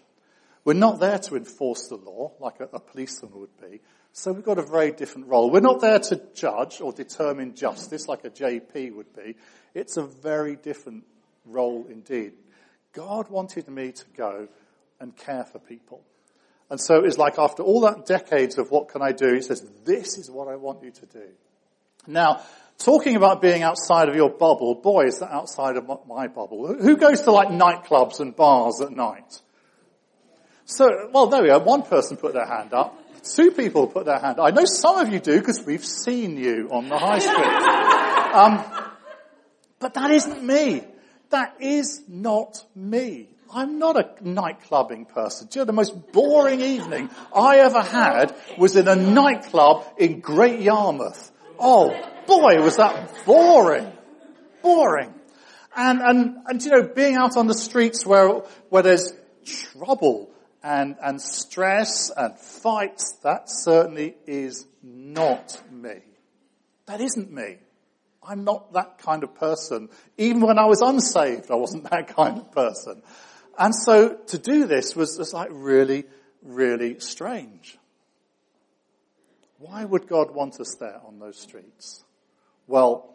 We're 0.64 0.74
not 0.74 1.00
there 1.00 1.18
to 1.18 1.36
enforce 1.36 1.88
the 1.88 1.96
law 1.96 2.32
like 2.38 2.60
a, 2.60 2.68
a 2.72 2.80
policeman 2.80 3.32
would 3.34 3.60
be. 3.60 3.80
So 4.12 4.32
we've 4.32 4.44
got 4.44 4.58
a 4.58 4.62
very 4.62 4.92
different 4.92 5.28
role. 5.28 5.50
We're 5.50 5.60
not 5.60 5.80
there 5.80 5.98
to 5.98 6.20
judge 6.34 6.80
or 6.80 6.92
determine 6.92 7.54
justice 7.54 8.08
like 8.08 8.24
a 8.24 8.30
JP 8.30 8.94
would 8.94 9.14
be. 9.16 9.36
It's 9.74 9.96
a 9.96 10.02
very 10.02 10.56
different 10.56 11.04
role 11.46 11.86
indeed. 11.88 12.32
God 12.92 13.30
wanted 13.30 13.68
me 13.68 13.92
to 13.92 14.04
go 14.14 14.48
and 15.00 15.16
care 15.16 15.44
for 15.44 15.58
people. 15.58 16.02
And 16.68 16.80
so 16.80 17.04
it's 17.04 17.16
like 17.16 17.38
after 17.38 17.62
all 17.62 17.80
that 17.82 18.06
decades 18.06 18.58
of 18.58 18.70
what 18.70 18.88
can 18.88 19.02
I 19.02 19.12
do, 19.12 19.34
he 19.34 19.40
says, 19.40 19.66
this 19.84 20.18
is 20.18 20.30
what 20.30 20.48
I 20.48 20.56
want 20.56 20.82
you 20.82 20.90
to 20.90 21.06
do. 21.06 21.28
Now, 22.06 22.42
talking 22.78 23.16
about 23.16 23.40
being 23.40 23.62
outside 23.62 24.08
of 24.08 24.14
your 24.14 24.30
bubble, 24.30 24.74
boy, 24.74 25.06
is 25.06 25.20
that 25.20 25.30
outside 25.30 25.76
of 25.76 25.86
my 26.06 26.28
bubble. 26.28 26.74
Who 26.74 26.96
goes 26.96 27.22
to 27.22 27.32
like 27.32 27.48
nightclubs 27.48 28.20
and 28.20 28.34
bars 28.34 28.80
at 28.80 28.90
night? 28.90 29.40
So, 30.64 31.10
well, 31.12 31.26
there 31.26 31.42
we 31.42 31.48
go. 31.48 31.58
One 31.58 31.82
person 31.82 32.16
put 32.16 32.34
their 32.34 32.46
hand 32.46 32.72
up. 32.72 32.98
Two 33.22 33.52
people 33.52 33.86
put 33.86 34.04
their 34.04 34.18
hand. 34.18 34.40
I 34.40 34.50
know 34.50 34.64
some 34.64 34.98
of 34.98 35.12
you 35.12 35.20
do 35.20 35.38
because 35.38 35.62
we've 35.64 35.84
seen 35.84 36.36
you 36.36 36.68
on 36.70 36.88
the 36.88 36.98
high 36.98 37.18
street. 37.20 38.34
Um, 38.34 38.64
but 39.78 39.94
that 39.94 40.10
isn't 40.10 40.42
me. 40.42 40.82
That 41.30 41.56
is 41.60 42.02
not 42.08 42.64
me. 42.74 43.28
I'm 43.54 43.78
not 43.78 43.96
a 43.96 44.22
nightclubbing 44.22 45.08
person. 45.08 45.48
Do 45.48 45.58
you 45.58 45.60
know, 45.60 45.66
the 45.66 45.72
most 45.72 46.12
boring 46.12 46.60
evening 46.60 47.10
I 47.34 47.58
ever 47.58 47.82
had 47.82 48.34
was 48.58 48.76
in 48.76 48.88
a 48.88 48.96
nightclub 48.96 49.84
in 49.98 50.20
Great 50.20 50.60
Yarmouth. 50.60 51.30
Oh 51.58 51.90
boy, 52.26 52.62
was 52.62 52.76
that 52.78 53.24
boring. 53.26 53.92
Boring. 54.62 55.12
And, 55.76 56.00
and, 56.00 56.36
and 56.46 56.62
you 56.62 56.70
know, 56.70 56.82
being 56.82 57.16
out 57.16 57.36
on 57.36 57.46
the 57.46 57.54
streets 57.54 58.06
where, 58.06 58.28
where 58.68 58.82
there's 58.82 59.12
trouble 59.44 60.31
and, 60.62 60.96
and 61.02 61.20
stress 61.20 62.10
and 62.16 62.38
fights, 62.38 63.18
that 63.22 63.50
certainly 63.50 64.16
is 64.26 64.66
not 64.82 65.60
me. 65.70 66.00
That 66.86 67.00
isn't 67.00 67.32
me. 67.32 67.58
I'm 68.26 68.44
not 68.44 68.72
that 68.74 68.98
kind 68.98 69.24
of 69.24 69.34
person. 69.34 69.88
Even 70.16 70.42
when 70.42 70.58
I 70.58 70.66
was 70.66 70.80
unsaved, 70.80 71.50
I 71.50 71.56
wasn't 71.56 71.90
that 71.90 72.08
kind 72.14 72.38
of 72.38 72.52
person. 72.52 73.02
And 73.58 73.74
so 73.74 74.14
to 74.28 74.38
do 74.38 74.66
this 74.66 74.94
was, 74.94 75.18
was 75.18 75.32
like 75.32 75.48
really, 75.50 76.04
really 76.42 77.00
strange. 77.00 77.78
Why 79.58 79.84
would 79.84 80.08
God 80.08 80.34
want 80.34 80.60
us 80.60 80.76
there 80.78 81.00
on 81.06 81.18
those 81.18 81.38
streets? 81.38 82.04
Well, 82.66 83.14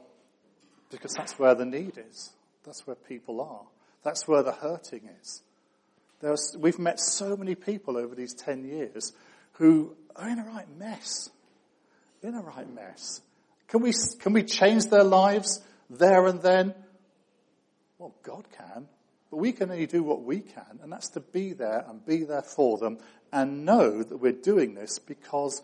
because 0.89 1.13
that's 1.13 1.37
where 1.39 1.55
the 1.55 1.65
need 1.65 1.97
is. 2.09 2.31
That's 2.63 2.85
where 2.85 2.95
people 2.95 3.41
are. 3.41 3.65
That's 4.03 4.27
where 4.27 4.43
the 4.43 4.53
hurting 4.53 5.09
is. 5.21 5.41
We've 6.57 6.79
met 6.79 6.99
so 6.99 7.37
many 7.37 7.55
people 7.55 7.97
over 7.97 8.15
these 8.15 8.33
10 8.33 8.65
years 8.65 9.13
who 9.53 9.95
are 10.15 10.27
in 10.27 10.39
a 10.39 10.45
right 10.45 10.67
mess. 10.77 11.29
In 12.23 12.33
a 12.33 12.41
right 12.41 12.71
mess. 12.73 13.21
Can 13.67 13.81
we, 13.81 13.93
can 14.19 14.33
we 14.33 14.43
change 14.43 14.85
their 14.85 15.03
lives 15.03 15.61
there 15.89 16.25
and 16.25 16.41
then? 16.41 16.73
Well, 17.99 18.15
God 18.23 18.45
can. 18.57 18.87
But 19.29 19.37
we 19.37 19.51
can 19.51 19.69
only 19.69 19.87
do 19.87 20.03
what 20.03 20.23
we 20.23 20.39
can, 20.39 20.79
and 20.81 20.91
that's 20.91 21.09
to 21.09 21.19
be 21.19 21.51
there 21.51 21.83
and 21.87 22.05
be 22.05 22.23
there 22.23 22.41
for 22.41 22.77
them 22.77 22.97
and 23.31 23.65
know 23.65 24.01
that 24.01 24.17
we're 24.17 24.31
doing 24.31 24.73
this 24.73 24.99
because 24.99 25.61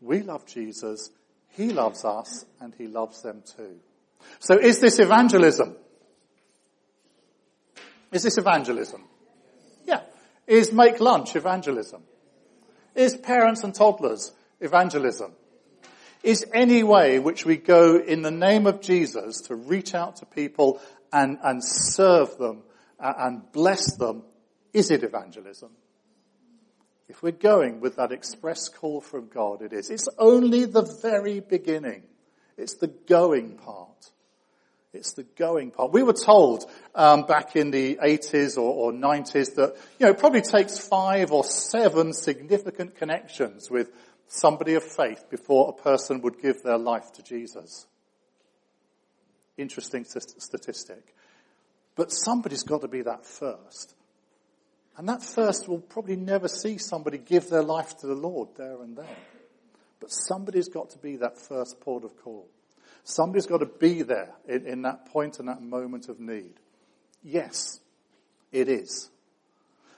we 0.00 0.22
love 0.22 0.46
Jesus, 0.46 1.10
He 1.48 1.70
loves 1.70 2.04
us, 2.04 2.44
and 2.60 2.72
He 2.76 2.86
loves 2.86 3.22
them 3.22 3.42
too. 3.56 3.80
So 4.38 4.58
is 4.58 4.80
this 4.80 5.00
evangelism? 5.00 5.74
Is 8.12 8.22
this 8.22 8.38
evangelism? 8.38 9.02
Is 10.46 10.72
make 10.72 11.00
lunch 11.00 11.36
evangelism? 11.36 12.02
Is 12.94 13.16
parents 13.16 13.64
and 13.64 13.74
toddlers 13.74 14.32
evangelism? 14.60 15.32
is 16.24 16.46
any 16.54 16.82
way 16.82 17.18
which 17.18 17.44
we 17.44 17.56
go 17.56 17.98
in 17.98 18.22
the 18.22 18.30
name 18.30 18.66
of 18.66 18.80
Jesus 18.80 19.42
to 19.42 19.54
reach 19.54 19.94
out 19.94 20.16
to 20.16 20.26
people 20.26 20.80
and, 21.12 21.38
and 21.42 21.62
serve 21.62 22.38
them 22.38 22.62
and 22.98 23.42
bless 23.52 23.96
them, 23.96 24.22
is 24.72 24.90
it 24.90 25.04
evangelism? 25.04 25.70
If 27.08 27.22
we're 27.22 27.32
going 27.32 27.80
with 27.80 27.96
that 27.96 28.10
express 28.10 28.70
call 28.70 29.02
from 29.02 29.28
God, 29.28 29.60
it 29.60 29.74
is. 29.74 29.90
It's 29.90 30.08
only 30.18 30.64
the 30.64 30.82
very 31.02 31.40
beginning. 31.40 32.04
It's 32.56 32.76
the 32.76 32.88
going 32.88 33.58
part. 33.58 34.10
It's 34.94 35.12
the 35.12 35.24
going 35.24 35.70
part. 35.70 35.92
We 35.92 36.02
were 36.02 36.14
told 36.14 36.70
um, 36.94 37.26
back 37.26 37.56
in 37.56 37.70
the 37.70 37.96
80s 37.96 38.56
or, 38.56 38.60
or 38.60 38.92
90s 38.92 39.54
that 39.56 39.76
you 39.98 40.06
know 40.06 40.12
it 40.12 40.18
probably 40.18 40.42
takes 40.42 40.78
five 40.78 41.32
or 41.32 41.44
seven 41.44 42.12
significant 42.12 42.96
connections 42.96 43.70
with 43.70 43.90
somebody 44.28 44.74
of 44.74 44.82
faith 44.82 45.24
before 45.30 45.68
a 45.76 45.82
person 45.82 46.20
would 46.22 46.40
give 46.40 46.62
their 46.62 46.78
life 46.78 47.12
to 47.14 47.22
Jesus. 47.22 47.86
Interesting 49.56 50.04
statistic. 50.04 51.14
But 51.96 52.10
somebody's 52.10 52.64
got 52.64 52.80
to 52.80 52.88
be 52.88 53.02
that 53.02 53.24
first. 53.24 53.94
And 54.96 55.08
that 55.08 55.22
first 55.22 55.68
will 55.68 55.80
probably 55.80 56.16
never 56.16 56.48
see 56.48 56.78
somebody 56.78 57.18
give 57.18 57.48
their 57.50 57.62
life 57.62 57.96
to 57.98 58.06
the 58.06 58.14
Lord 58.14 58.48
there 58.56 58.80
and 58.82 58.96
then. 58.96 59.06
But 60.00 60.10
somebody's 60.10 60.68
got 60.68 60.90
to 60.90 60.98
be 60.98 61.16
that 61.16 61.38
first 61.38 61.80
port 61.80 62.04
of 62.04 62.16
call. 62.22 62.48
Somebody's 63.04 63.46
got 63.46 63.58
to 63.58 63.66
be 63.66 64.02
there 64.02 64.30
in, 64.48 64.66
in 64.66 64.82
that 64.82 65.06
point 65.06 65.38
and 65.38 65.48
that 65.48 65.62
moment 65.62 66.08
of 66.08 66.18
need. 66.18 66.54
Yes, 67.22 67.80
it 68.50 68.68
is. 68.68 69.10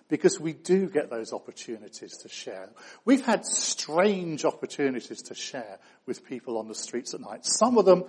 Because 0.08 0.38
we 0.38 0.52
do 0.52 0.88
get 0.88 1.08
those 1.10 1.32
opportunities 1.32 2.16
to 2.18 2.28
share. 2.28 2.68
We've 3.04 3.24
had 3.24 3.44
strange 3.44 4.44
opportunities 4.44 5.22
to 5.22 5.34
share 5.34 5.78
with 6.04 6.24
people 6.24 6.58
on 6.58 6.68
the 6.68 6.74
streets 6.74 7.14
at 7.14 7.20
night. 7.20 7.44
Some 7.44 7.78
of 7.78 7.84
them, 7.84 8.04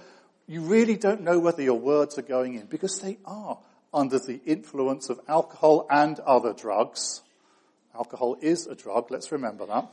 you 0.47 0.61
really 0.61 0.95
don't 0.95 1.21
know 1.21 1.39
whether 1.39 1.61
your 1.61 1.79
words 1.79 2.17
are 2.17 2.23
going 2.23 2.55
in 2.55 2.65
because 2.65 2.99
they 2.99 3.17
are 3.25 3.59
under 3.93 4.19
the 4.19 4.39
influence 4.45 5.09
of 5.09 5.19
alcohol 5.27 5.87
and 5.89 6.19
other 6.21 6.53
drugs. 6.53 7.21
Alcohol 7.95 8.37
is 8.41 8.67
a 8.67 8.75
drug, 8.75 9.09
let's 9.09 9.31
remember 9.31 9.65
that. 9.67 9.89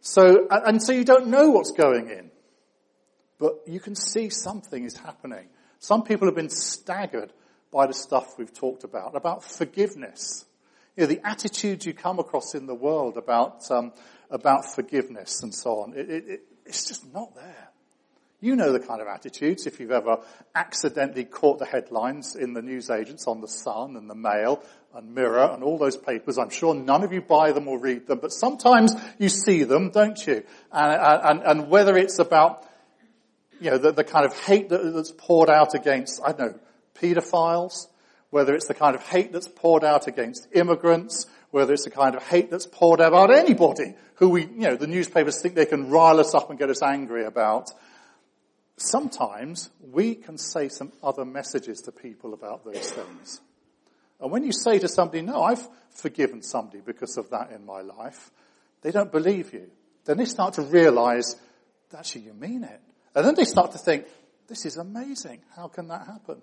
So, 0.00 0.46
and 0.50 0.82
so 0.82 0.92
you 0.92 1.04
don't 1.04 1.28
know 1.28 1.50
what's 1.50 1.72
going 1.72 2.08
in. 2.08 2.30
But 3.38 3.62
you 3.66 3.80
can 3.80 3.94
see 3.94 4.30
something 4.30 4.84
is 4.84 4.96
happening. 4.96 5.48
Some 5.78 6.02
people 6.02 6.26
have 6.26 6.34
been 6.34 6.50
staggered 6.50 7.32
by 7.70 7.86
the 7.86 7.94
stuff 7.94 8.38
we've 8.38 8.52
talked 8.52 8.84
about, 8.84 9.14
about 9.14 9.44
forgiveness. 9.44 10.44
You 10.96 11.02
know, 11.02 11.08
the 11.08 11.26
attitudes 11.26 11.84
you 11.84 11.92
come 11.92 12.18
across 12.18 12.54
in 12.54 12.66
the 12.66 12.74
world 12.74 13.16
about, 13.18 13.70
um, 13.70 13.92
about 14.30 14.74
forgiveness 14.74 15.42
and 15.42 15.54
so 15.54 15.80
on. 15.80 15.92
It, 15.94 16.10
it, 16.10 16.28
it, 16.28 16.40
it's 16.64 16.86
just 16.88 17.12
not 17.12 17.34
there. 17.34 17.68
You 18.40 18.54
know 18.54 18.72
the 18.72 18.80
kind 18.80 19.00
of 19.00 19.08
attitudes 19.08 19.66
if 19.66 19.80
you've 19.80 19.90
ever 19.90 20.18
accidentally 20.54 21.24
caught 21.24 21.58
the 21.58 21.64
headlines 21.64 22.36
in 22.36 22.52
the 22.52 22.60
newsagents 22.60 23.26
on 23.26 23.40
the 23.40 23.48
Sun 23.48 23.96
and 23.96 24.10
the 24.10 24.14
Mail 24.14 24.62
and 24.94 25.14
Mirror 25.14 25.52
and 25.54 25.62
all 25.62 25.78
those 25.78 25.96
papers. 25.96 26.36
I'm 26.36 26.50
sure 26.50 26.74
none 26.74 27.02
of 27.02 27.12
you 27.12 27.22
buy 27.22 27.52
them 27.52 27.66
or 27.66 27.78
read 27.78 28.06
them, 28.06 28.18
but 28.20 28.32
sometimes 28.32 28.94
you 29.18 29.30
see 29.30 29.64
them, 29.64 29.90
don't 29.90 30.26
you? 30.26 30.42
And, 30.70 31.22
and, 31.24 31.42
and 31.42 31.70
whether 31.70 31.96
it's 31.96 32.18
about, 32.18 32.65
you 33.60 33.70
know, 33.70 33.78
the, 33.78 33.92
the 33.92 34.04
kind 34.04 34.24
of 34.24 34.38
hate 34.38 34.68
that, 34.68 34.82
that's 34.94 35.12
poured 35.12 35.50
out 35.50 35.74
against, 35.74 36.20
I 36.24 36.32
don't 36.32 36.52
know, 36.52 36.60
pedophiles, 37.00 37.86
whether 38.30 38.54
it's 38.54 38.66
the 38.66 38.74
kind 38.74 38.94
of 38.94 39.02
hate 39.02 39.32
that's 39.32 39.48
poured 39.48 39.84
out 39.84 40.06
against 40.06 40.48
immigrants, 40.52 41.26
whether 41.50 41.72
it's 41.72 41.84
the 41.84 41.90
kind 41.90 42.14
of 42.14 42.22
hate 42.22 42.50
that's 42.50 42.66
poured 42.66 43.00
out 43.00 43.08
about 43.08 43.32
anybody 43.32 43.94
who 44.16 44.30
we, 44.30 44.42
you 44.42 44.60
know, 44.60 44.76
the 44.76 44.86
newspapers 44.86 45.40
think 45.40 45.54
they 45.54 45.66
can 45.66 45.90
rile 45.90 46.20
us 46.20 46.34
up 46.34 46.50
and 46.50 46.58
get 46.58 46.70
us 46.70 46.82
angry 46.82 47.24
about 47.24 47.70
sometimes 48.76 49.70
we 49.80 50.14
can 50.14 50.38
say 50.38 50.68
some 50.68 50.92
other 51.02 51.24
messages 51.24 51.80
to 51.82 51.92
people 51.92 52.34
about 52.34 52.64
those 52.64 52.90
things. 52.90 53.40
And 54.20 54.30
when 54.30 54.44
you 54.44 54.52
say 54.52 54.78
to 54.78 54.88
somebody, 54.88 55.22
no, 55.22 55.42
I've 55.42 55.66
forgiven 55.90 56.42
somebody 56.42 56.80
because 56.84 57.16
of 57.16 57.30
that 57.30 57.50
in 57.52 57.64
my 57.64 57.80
life, 57.80 58.30
they 58.82 58.90
don't 58.90 59.12
believe 59.12 59.52
you. 59.52 59.70
Then 60.04 60.18
they 60.18 60.24
start 60.24 60.54
to 60.54 60.62
realize, 60.62 61.36
actually 61.96 62.22
you 62.22 62.34
mean 62.34 62.64
it. 62.64 62.80
And 63.16 63.24
then 63.24 63.34
they 63.34 63.44
start 63.44 63.72
to 63.72 63.78
think, 63.78 64.04
this 64.46 64.66
is 64.66 64.76
amazing. 64.76 65.40
How 65.56 65.68
can 65.68 65.88
that 65.88 66.06
happen? 66.06 66.42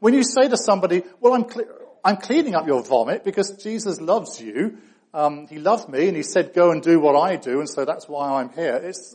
When 0.00 0.14
you 0.14 0.24
say 0.24 0.48
to 0.48 0.56
somebody, 0.56 1.02
well, 1.20 1.34
I'm, 1.34 1.44
cle- 1.44 1.68
I'm 2.02 2.16
cleaning 2.16 2.54
up 2.54 2.66
your 2.66 2.82
vomit 2.82 3.22
because 3.22 3.50
Jesus 3.62 4.00
loves 4.00 4.40
you. 4.40 4.78
Um, 5.12 5.46
he 5.46 5.58
loved 5.58 5.90
me 5.90 6.08
and 6.08 6.16
he 6.16 6.22
said, 6.22 6.54
go 6.54 6.70
and 6.70 6.82
do 6.82 6.98
what 6.98 7.14
I 7.16 7.36
do. 7.36 7.60
And 7.60 7.68
so 7.68 7.84
that's 7.84 8.08
why 8.08 8.40
I'm 8.40 8.48
here. 8.48 8.76
It's, 8.76 9.14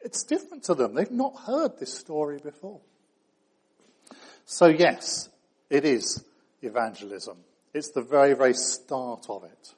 it's 0.00 0.22
different 0.22 0.62
to 0.64 0.74
them. 0.74 0.94
They've 0.94 1.10
not 1.10 1.34
heard 1.46 1.78
this 1.78 1.92
story 1.92 2.38
before. 2.38 2.80
So 4.44 4.66
yes, 4.66 5.28
it 5.68 5.84
is 5.84 6.24
evangelism. 6.62 7.38
It's 7.74 7.90
the 7.90 8.02
very, 8.02 8.34
very 8.34 8.54
start 8.54 9.26
of 9.28 9.42
it. 9.44 9.74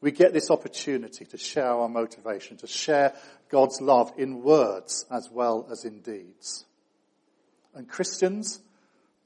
We 0.00 0.10
get 0.10 0.34
this 0.34 0.50
opportunity 0.50 1.24
to 1.24 1.38
share 1.38 1.68
our 1.68 1.88
motivation, 1.88 2.58
to 2.58 2.66
share 2.66 3.14
God's 3.50 3.80
love 3.80 4.12
in 4.16 4.42
words 4.42 5.06
as 5.10 5.28
well 5.30 5.66
as 5.70 5.84
in 5.84 6.00
deeds. 6.00 6.64
And 7.74 7.88
Christians, 7.88 8.60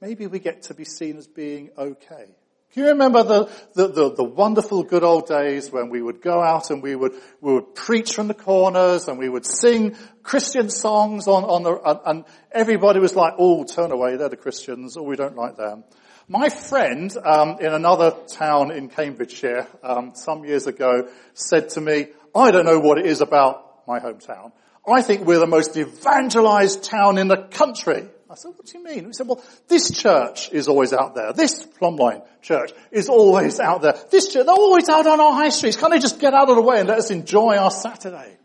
maybe 0.00 0.26
we 0.26 0.38
get 0.38 0.62
to 0.62 0.74
be 0.74 0.84
seen 0.84 1.16
as 1.18 1.26
being 1.26 1.70
okay. 1.76 2.26
Can 2.72 2.82
you 2.82 2.88
remember 2.90 3.22
the, 3.22 3.44
the, 3.74 3.88
the, 3.88 4.14
the, 4.14 4.24
wonderful 4.24 4.82
good 4.82 5.02
old 5.02 5.26
days 5.26 5.72
when 5.72 5.88
we 5.88 6.02
would 6.02 6.20
go 6.20 6.42
out 6.42 6.70
and 6.70 6.82
we 6.82 6.94
would, 6.94 7.12
we 7.40 7.54
would 7.54 7.74
preach 7.74 8.12
from 8.12 8.28
the 8.28 8.34
corners 8.34 9.08
and 9.08 9.18
we 9.18 9.28
would 9.28 9.46
sing 9.46 9.96
Christian 10.22 10.68
songs 10.68 11.26
on, 11.26 11.44
on 11.44 11.62
the, 11.62 12.00
and, 12.04 12.24
everybody 12.52 13.00
was 13.00 13.16
like, 13.16 13.34
oh, 13.38 13.64
turn 13.64 13.90
away, 13.90 14.16
they're 14.16 14.28
the 14.28 14.36
Christians, 14.36 14.98
or 14.98 15.00
oh, 15.00 15.08
we 15.08 15.16
don't 15.16 15.34
like 15.34 15.56
them. 15.56 15.84
My 16.28 16.50
friend 16.50 17.10
um, 17.24 17.56
in 17.58 17.72
another 17.72 18.14
town 18.28 18.70
in 18.70 18.90
Cambridgeshire 18.90 19.66
um, 19.82 20.12
some 20.14 20.44
years 20.44 20.66
ago 20.66 21.08
said 21.32 21.70
to 21.70 21.80
me, 21.80 22.08
I 22.34 22.50
don't 22.50 22.66
know 22.66 22.80
what 22.80 22.98
it 22.98 23.06
is 23.06 23.22
about 23.22 23.67
my 23.88 23.98
hometown. 23.98 24.52
I 24.86 25.02
think 25.02 25.26
we're 25.26 25.40
the 25.40 25.46
most 25.46 25.76
evangelized 25.76 26.84
town 26.84 27.18
in 27.18 27.28
the 27.28 27.36
country. 27.36 28.08
I 28.30 28.34
said, 28.34 28.52
what 28.56 28.66
do 28.66 28.78
you 28.78 28.84
mean? 28.84 29.06
He 29.06 29.12
said, 29.12 29.26
well, 29.26 29.42
this 29.68 29.90
church 29.90 30.50
is 30.52 30.68
always 30.68 30.92
out 30.92 31.14
there. 31.14 31.32
This 31.32 31.64
Plumline 31.64 32.22
church 32.42 32.72
is 32.90 33.08
always 33.08 33.58
out 33.58 33.82
there. 33.82 33.94
This 34.10 34.32
church, 34.32 34.46
they're 34.46 34.54
always 34.54 34.88
out 34.88 35.06
on 35.06 35.18
our 35.18 35.32
high 35.32 35.48
streets. 35.48 35.76
Can't 35.76 35.92
they 35.92 35.98
just 35.98 36.20
get 36.20 36.34
out 36.34 36.48
of 36.48 36.56
the 36.56 36.62
way 36.62 36.78
and 36.78 36.88
let 36.88 36.98
us 36.98 37.10
enjoy 37.10 37.56
our 37.56 37.70
Saturday? 37.70 38.36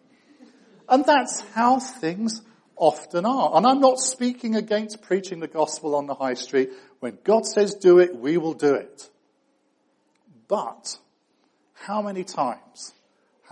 And 0.87 1.05
that's 1.05 1.41
how 1.53 1.79
things 1.79 2.41
often 2.75 3.25
are. 3.25 3.55
And 3.55 3.65
I'm 3.65 3.79
not 3.79 3.99
speaking 3.99 4.55
against 4.55 5.01
preaching 5.01 5.39
the 5.39 5.47
gospel 5.47 5.95
on 5.95 6.07
the 6.07 6.15
high 6.15 6.33
street. 6.33 6.71
When 6.99 7.17
God 7.23 7.45
says 7.45 7.75
do 7.75 7.99
it, 7.99 8.15
we 8.15 8.37
will 8.37 8.53
do 8.53 8.75
it. 8.75 9.09
But 10.47 10.97
how 11.73 12.01
many 12.01 12.23
times 12.23 12.93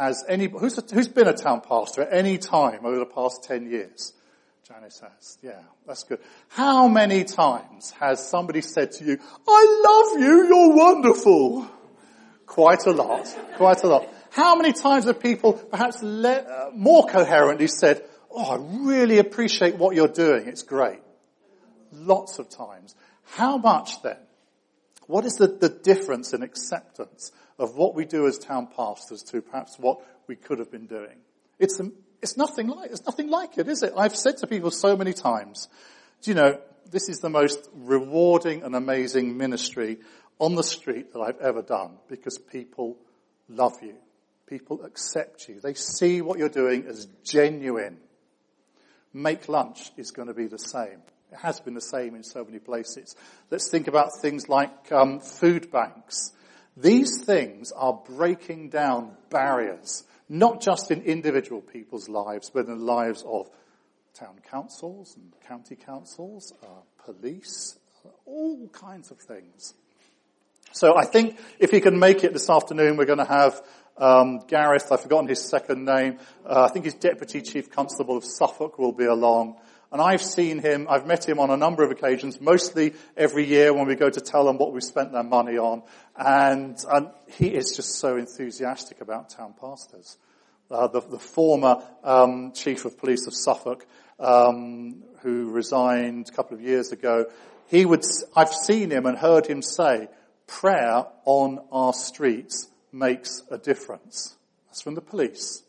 has 0.01 0.23
any, 0.27 0.47
who's, 0.47 0.79
who's 0.91 1.07
been 1.07 1.27
a 1.27 1.33
town 1.33 1.61
pastor 1.61 2.01
at 2.01 2.11
any 2.11 2.39
time 2.39 2.85
over 2.85 2.97
the 2.97 3.05
past 3.05 3.43
10 3.43 3.69
years? 3.69 4.13
Janice 4.67 4.99
has. 4.99 5.37
Yeah, 5.43 5.61
that's 5.85 6.03
good. 6.03 6.19
How 6.47 6.87
many 6.87 7.23
times 7.23 7.91
has 7.99 8.27
somebody 8.27 8.61
said 8.61 8.93
to 8.93 9.05
you, 9.05 9.19
I 9.47 9.81
love 9.85 10.21
you, 10.23 10.47
you're 10.47 10.75
wonderful? 10.75 11.69
Quite 12.47 12.87
a 12.87 12.91
lot. 12.91 13.27
Quite 13.57 13.83
a 13.83 13.87
lot. 13.87 14.07
How 14.31 14.55
many 14.55 14.73
times 14.73 15.05
have 15.05 15.19
people 15.19 15.53
perhaps 15.53 16.01
uh, 16.01 16.71
more 16.73 17.05
coherently 17.05 17.67
said, 17.67 18.03
oh, 18.31 18.55
I 18.55 18.87
really 18.87 19.19
appreciate 19.19 19.75
what 19.75 19.95
you're 19.95 20.07
doing, 20.07 20.47
it's 20.47 20.63
great. 20.63 20.99
Lots 21.91 22.39
of 22.39 22.49
times. 22.49 22.95
How 23.23 23.57
much 23.57 24.01
then? 24.01 24.17
What 25.05 25.25
is 25.25 25.33
the, 25.33 25.47
the 25.47 25.69
difference 25.69 26.33
in 26.33 26.41
acceptance 26.41 27.31
of 27.61 27.75
what 27.75 27.95
we 27.95 28.05
do 28.05 28.27
as 28.27 28.37
town 28.37 28.67
pastors 28.75 29.21
to 29.23 29.41
perhaps 29.41 29.77
what 29.77 29.99
we 30.27 30.35
could 30.35 30.59
have 30.59 30.71
been 30.71 30.87
doing? 30.87 31.17
It's, 31.59 31.79
it's 32.21 32.35
nothing 32.35 32.67
like, 32.67 32.91
it's 32.91 33.05
nothing 33.05 33.29
like 33.29 33.57
it, 33.57 33.67
is 33.67 33.83
it? 33.83 33.93
I've 33.95 34.15
said 34.15 34.37
to 34.37 34.47
people 34.47 34.71
so 34.71 34.97
many 34.97 35.13
times, 35.13 35.69
do 36.23 36.31
you 36.31 36.35
know, 36.35 36.59
this 36.89 37.07
is 37.07 37.19
the 37.19 37.29
most 37.29 37.69
rewarding 37.73 38.63
and 38.63 38.75
amazing 38.75 39.37
ministry 39.37 39.99
on 40.39 40.55
the 40.55 40.63
street 40.63 41.13
that 41.13 41.19
I've 41.19 41.39
ever 41.39 41.61
done 41.61 41.97
because 42.09 42.37
people 42.37 42.97
love 43.47 43.77
you. 43.81 43.95
People 44.47 44.83
accept 44.83 45.47
you. 45.47 45.59
They 45.61 45.75
see 45.75 46.21
what 46.21 46.39
you're 46.39 46.49
doing 46.49 46.85
as 46.87 47.07
genuine. 47.23 47.97
Make 49.13 49.47
lunch 49.47 49.91
is 49.97 50.11
going 50.11 50.27
to 50.27 50.33
be 50.33 50.47
the 50.47 50.59
same. 50.59 51.03
It 51.31 51.37
has 51.37 51.59
been 51.59 51.75
the 51.75 51.81
same 51.81 52.15
in 52.15 52.23
so 52.23 52.43
many 52.43 52.59
places. 52.59 53.15
Let's 53.49 53.69
think 53.69 53.87
about 53.87 54.09
things 54.21 54.49
like 54.49 54.91
um, 54.91 55.19
food 55.19 55.71
banks. 55.71 56.31
These 56.77 57.23
things 57.23 57.71
are 57.71 58.01
breaking 58.07 58.69
down 58.69 59.11
barriers 59.29 60.03
not 60.31 60.61
just 60.61 60.91
in 60.91 61.01
individual 61.01 61.59
people's 61.59 62.07
lives, 62.07 62.49
but 62.49 62.65
in 62.65 62.77
the 62.77 62.83
lives 62.85 63.21
of 63.27 63.49
town 64.13 64.39
councils 64.49 65.17
and 65.17 65.33
county 65.45 65.75
councils, 65.75 66.53
uh, 66.63 66.67
police, 67.03 67.77
uh, 68.05 68.09
all 68.25 68.69
kinds 68.69 69.11
of 69.11 69.17
things. 69.19 69.73
So 70.71 70.97
I 70.97 71.03
think 71.03 71.37
if 71.59 71.69
he 71.69 71.81
can 71.81 71.99
make 71.99 72.23
it 72.23 72.31
this 72.31 72.49
afternoon, 72.49 72.95
we're 72.95 73.03
going 73.05 73.17
to 73.17 73.25
have 73.25 73.61
um, 73.97 74.39
Gareth, 74.47 74.89
I've 74.89 75.01
forgotten 75.01 75.27
his 75.27 75.43
second 75.43 75.83
name, 75.83 76.17
uh, 76.45 76.63
I 76.63 76.69
think 76.69 76.85
he's 76.85 76.93
Deputy 76.93 77.41
Chief 77.41 77.69
Constable 77.69 78.15
of 78.15 78.23
Suffolk 78.23 78.79
will 78.79 78.93
be 78.93 79.05
along. 79.05 79.57
And 79.91 80.01
I've 80.01 80.21
seen 80.21 80.59
him, 80.59 80.87
I've 80.89 81.05
met 81.05 81.27
him 81.27 81.37
on 81.39 81.49
a 81.49 81.57
number 81.57 81.83
of 81.83 81.91
occasions, 81.91 82.39
mostly 82.39 82.93
every 83.17 83.45
year 83.45 83.73
when 83.73 83.87
we 83.87 83.95
go 83.95 84.09
to 84.09 84.21
tell 84.21 84.45
them 84.45 84.57
what 84.57 84.71
we've 84.71 84.83
spent 84.83 85.11
their 85.11 85.23
money 85.23 85.57
on. 85.57 85.83
And, 86.15 86.77
and 86.89 87.09
he 87.27 87.47
is 87.47 87.75
just 87.75 87.95
so 87.95 88.15
enthusiastic 88.15 89.01
about 89.01 89.29
town 89.29 89.53
pastors. 89.59 90.17
Uh, 90.69 90.87
the, 90.87 91.01
the, 91.01 91.19
former 91.19 91.83
um, 92.05 92.53
chief 92.53 92.85
of 92.85 92.97
police 92.97 93.27
of 93.27 93.33
Suffolk, 93.35 93.85
um, 94.19 95.03
who 95.21 95.51
resigned 95.51 96.29
a 96.29 96.31
couple 96.31 96.55
of 96.55 96.63
years 96.63 96.93
ago, 96.93 97.25
he 97.67 97.85
would. 97.85 98.05
I've 98.37 98.53
seen 98.53 98.89
him 98.89 99.05
and 99.05 99.17
heard 99.17 99.45
him 99.45 99.61
say, 99.61 100.07
"Prayer 100.47 101.07
on 101.25 101.59
our 101.73 101.91
streets 101.91 102.69
makes 102.93 103.43
a 103.51 103.57
difference." 103.57 104.37
That's 104.67 104.81
from 104.81 104.95
the 104.95 105.01
police 105.01 105.63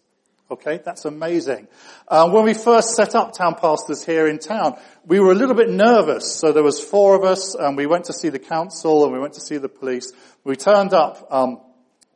Okay, 0.53 0.81
that's 0.85 1.07
amazing. 1.07 1.67
Uh, 2.07 2.29
when 2.29 2.45
we 2.45 2.53
first 2.53 2.91
set 2.95 3.15
up 3.15 3.33
town 3.33 3.55
pastors 3.55 4.05
here 4.05 4.27
in 4.27 4.39
town, 4.39 4.79
we 5.07 5.19
were 5.19 5.33
a 5.33 5.35
little 5.35 5.55
bit 5.55 5.71
nervous. 5.71 6.39
So 6.39 6.53
there 6.53 6.63
was 6.63 6.79
four 6.79 7.17
of 7.17 7.25
us, 7.25 7.55
and 7.55 7.75
we 7.75 7.87
went 7.87 8.05
to 8.05 8.13
see 8.13 8.29
the 8.29 8.39
council, 8.39 9.05
and 9.05 9.15
we 9.15 9.19
went 9.19 9.33
to 9.33 9.41
see 9.41 9.57
the 9.57 9.71
police. 9.71 10.13
We 10.45 10.57
turned 10.57 10.93
up 10.93 11.27
um, 11.31 11.63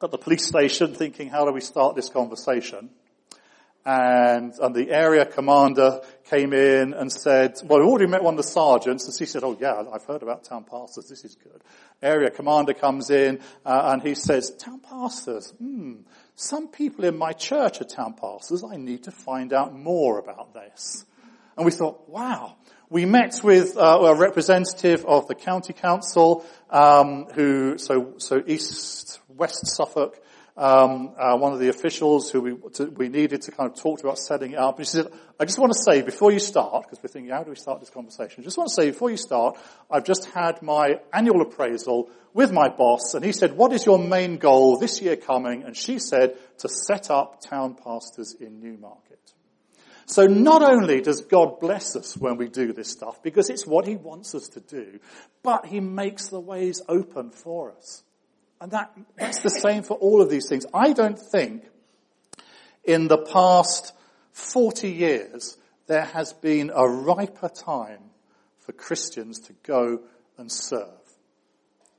at 0.03 0.11
the 0.11 0.19
police 0.19 0.47
station, 0.47 0.95
thinking, 0.95 1.31
"How 1.31 1.47
do 1.47 1.53
we 1.53 1.63
start 1.63 1.97
this 1.97 2.11
conversation?" 2.11 2.91
And, 3.87 4.53
and 4.61 4.75
the 4.75 4.91
area 4.91 5.25
commander 5.25 6.01
came 6.29 6.53
in 6.53 6.93
and 6.93 7.11
said, 7.11 7.55
well, 7.63 7.79
we 7.79 7.87
already 7.87 8.09
met 8.09 8.21
one 8.21 8.35
of 8.35 8.39
the 8.39 8.51
sergeants, 8.51 9.07
and 9.07 9.17
he 9.17 9.27
said, 9.27 9.45
oh 9.45 9.57
yeah, 9.61 9.81
I've 9.93 10.03
heard 10.03 10.25
about 10.25 10.43
town 10.43 10.65
pastors, 10.65 11.09
this 11.09 11.25
is 11.25 11.37
good. 11.37 11.63
Area 12.03 12.31
commander 12.33 12.75
comes 12.75 13.11
in, 13.11 13.39
uh, 13.65 13.93
and 13.93 14.03
he 14.03 14.17
says, 14.17 14.51
town 14.51 14.81
pastors, 14.81 15.55
hmm, 15.61 15.99
some 16.37 16.69
people 16.69 17.07
in 17.07 17.17
my 17.17 17.33
church 17.33 17.81
are 17.81 17.85
town 17.85 18.13
pastors, 18.13 18.63
I 18.63 18.77
need 18.77 19.05
to 19.05 19.11
find 19.11 19.55
out 19.55 19.75
more 19.75 20.19
about 20.19 20.53
this. 20.53 21.05
And 21.57 21.65
we 21.65 21.73
thought, 21.73 22.09
wow. 22.09 22.57
We 22.89 23.05
met 23.05 23.41
with 23.43 23.77
uh, 23.77 23.81
a 23.81 24.15
representative 24.15 25.05
of 25.07 25.27
the 25.27 25.35
county 25.35 25.73
council, 25.73 26.45
um, 26.71 27.25
who, 27.35 27.79
so, 27.79 28.15
so 28.19 28.43
East, 28.47 29.19
West 29.29 29.67
Suffolk, 29.67 30.23
um, 30.57 31.13
uh, 31.19 31.37
one 31.37 31.53
of 31.53 31.59
the 31.59 31.69
officials 31.69 32.31
who 32.31 32.41
we, 32.41 32.57
to, 32.75 32.87
we 32.87 33.09
needed 33.09 33.43
to 33.43 33.53
kind 33.53 33.71
of 33.71 33.79
talk 33.79 34.01
about 34.01 34.19
setting 34.19 34.53
it 34.53 34.59
up. 34.59 34.79
And 34.79 34.87
she 34.87 34.93
said, 34.93 35.09
I 35.39 35.45
just 35.45 35.59
want 35.59 35.73
to 35.73 35.79
say 35.79 36.01
before 36.03 36.33
you 36.33 36.39
start, 36.39 36.85
because 36.85 37.03
we're 37.03 37.09
thinking, 37.09 37.31
how 37.31 37.43
do 37.43 37.51
we 37.51 37.57
start 37.57 37.81
this 37.81 37.91
conversation? 37.91 38.43
I 38.43 38.45
just 38.45 38.57
want 38.57 38.69
to 38.71 38.75
say 38.75 38.91
before 38.91 39.11
you 39.11 39.19
start, 39.19 39.59
I've 39.91 40.05
just 40.05 40.31
had 40.31 40.63
my 40.63 41.01
annual 41.13 41.43
appraisal 41.43 42.09
with 42.33 42.53
my 42.53 42.69
boss, 42.69 43.15
and 43.15 43.25
he 43.25 43.33
said, 43.33 43.57
what 43.57 43.73
is 43.73 43.87
your 43.87 43.99
main 43.99 44.37
goal 44.39 44.79
this 44.79 45.01
year 45.01 45.17
coming? 45.17 45.63
And 45.63 45.77
she 45.77 45.99
said, 45.99 46.37
to 46.59 46.69
set 46.69 47.11
up 47.11 47.41
town 47.41 47.75
pastors 47.75 48.35
in 48.39 48.61
Newmarket. 48.61 49.19
So 50.07 50.27
not 50.27 50.63
only 50.63 51.01
does 51.01 51.23
God 51.23 51.59
bless 51.61 51.97
us 51.97 52.17
when 52.17 52.37
we 52.37 52.49
do 52.49 52.73
this 52.73 52.91
stuff, 52.91 53.23
because 53.23 53.51
it's 53.51 53.67
what 53.67 53.87
He 53.87 53.97
wants 53.97 54.35
us 54.35 54.49
to 54.51 54.61
do, 54.61 55.01
but 55.43 55.67
He 55.67 55.81
makes 55.81 56.29
the 56.29 56.41
ways 56.41 56.81
open 56.89 57.31
for 57.31 57.73
us. 57.73 58.05
And 58.67 58.73
that, 58.73 58.91
that's 59.17 59.43
the 59.43 59.49
same 59.49 59.85
for 59.85 59.97
all 59.99 60.21
of 60.21 60.29
these 60.29 60.49
things. 60.49 60.67
I 60.75 60.93
don't 60.93 61.17
think 61.17 61.63
in 62.83 63.07
the 63.07 63.19
past 63.19 63.93
40 64.33 64.91
years 64.91 65.57
there 65.87 66.07
has 66.07 66.33
been 66.33 66.73
a 66.75 66.85
riper 66.89 67.49
time 67.49 68.11
for 68.59 68.73
Christians 68.73 69.39
to 69.43 69.53
go 69.63 70.01
and 70.37 70.51
serve. 70.51 71.06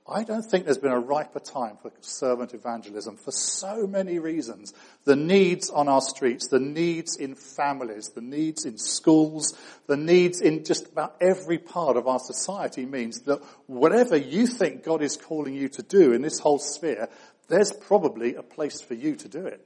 I 0.09 0.23
don't 0.23 0.43
think 0.43 0.63
there's 0.63 0.77
been 0.77 0.93
a 0.93 0.99
riper 0.99 1.39
time 1.39 1.75
for 1.81 1.91
servant 1.99 2.53
evangelism 2.53 3.17
for 3.17 3.31
so 3.31 3.85
many 3.85 4.19
reasons. 4.19 4.73
The 5.03 5.17
needs 5.17 5.69
on 5.69 5.89
our 5.89 5.99
streets, 5.99 6.47
the 6.47 6.61
needs 6.61 7.17
in 7.17 7.35
families, 7.35 8.09
the 8.09 8.21
needs 8.21 8.63
in 8.63 8.77
schools, 8.77 9.53
the 9.87 9.97
needs 9.97 10.39
in 10.39 10.63
just 10.63 10.87
about 10.87 11.17
every 11.19 11.57
part 11.57 11.97
of 11.97 12.07
our 12.07 12.19
society 12.19 12.85
means 12.85 13.21
that 13.21 13.41
whatever 13.65 14.15
you 14.15 14.47
think 14.47 14.85
God 14.85 15.01
is 15.01 15.17
calling 15.17 15.53
you 15.53 15.67
to 15.69 15.83
do 15.83 16.13
in 16.13 16.21
this 16.21 16.39
whole 16.39 16.59
sphere, 16.59 17.09
there's 17.49 17.73
probably 17.73 18.35
a 18.35 18.43
place 18.43 18.79
for 18.79 18.93
you 18.93 19.17
to 19.17 19.27
do 19.27 19.45
it. 19.45 19.65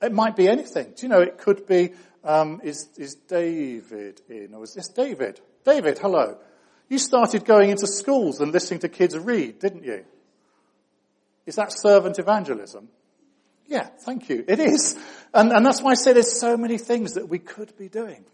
It 0.00 0.12
might 0.12 0.36
be 0.36 0.48
anything. 0.48 0.94
Do 0.96 1.02
you 1.02 1.08
know, 1.08 1.20
it 1.20 1.38
could 1.38 1.66
be, 1.66 1.92
um, 2.22 2.60
is, 2.62 2.88
is 2.96 3.14
David 3.14 4.20
in, 4.28 4.54
or 4.54 4.62
is 4.62 4.74
this 4.74 4.88
David? 4.88 5.40
David, 5.64 5.98
hello. 5.98 6.38
You 6.90 6.98
started 6.98 7.44
going 7.44 7.70
into 7.70 7.86
schools 7.86 8.40
and 8.40 8.52
listening 8.52 8.80
to 8.80 8.88
kids 8.88 9.16
read, 9.16 9.60
didn't 9.60 9.84
you? 9.84 10.04
Is 11.46 11.54
that 11.54 11.72
servant 11.72 12.18
evangelism? 12.18 12.88
Yeah, 13.68 13.86
thank 14.04 14.28
you. 14.28 14.44
It 14.46 14.58
is. 14.58 14.98
And, 15.32 15.52
and 15.52 15.64
that's 15.64 15.80
why 15.80 15.92
I 15.92 15.94
say 15.94 16.12
there's 16.12 16.40
so 16.40 16.56
many 16.56 16.76
things 16.76 17.14
that 17.14 17.28
we 17.28 17.38
could 17.38 17.76
be 17.78 17.88
doing. 17.88 18.24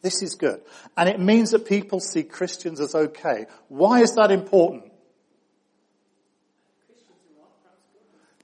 This 0.00 0.22
is 0.22 0.36
good. 0.36 0.62
And 0.96 1.06
it 1.08 1.20
means 1.20 1.50
that 1.50 1.66
people 1.66 2.00
see 2.00 2.22
Christians 2.22 2.80
as 2.80 2.94
okay. 2.94 3.44
Why 3.68 4.00
is 4.00 4.14
that 4.14 4.30
important? 4.30 4.90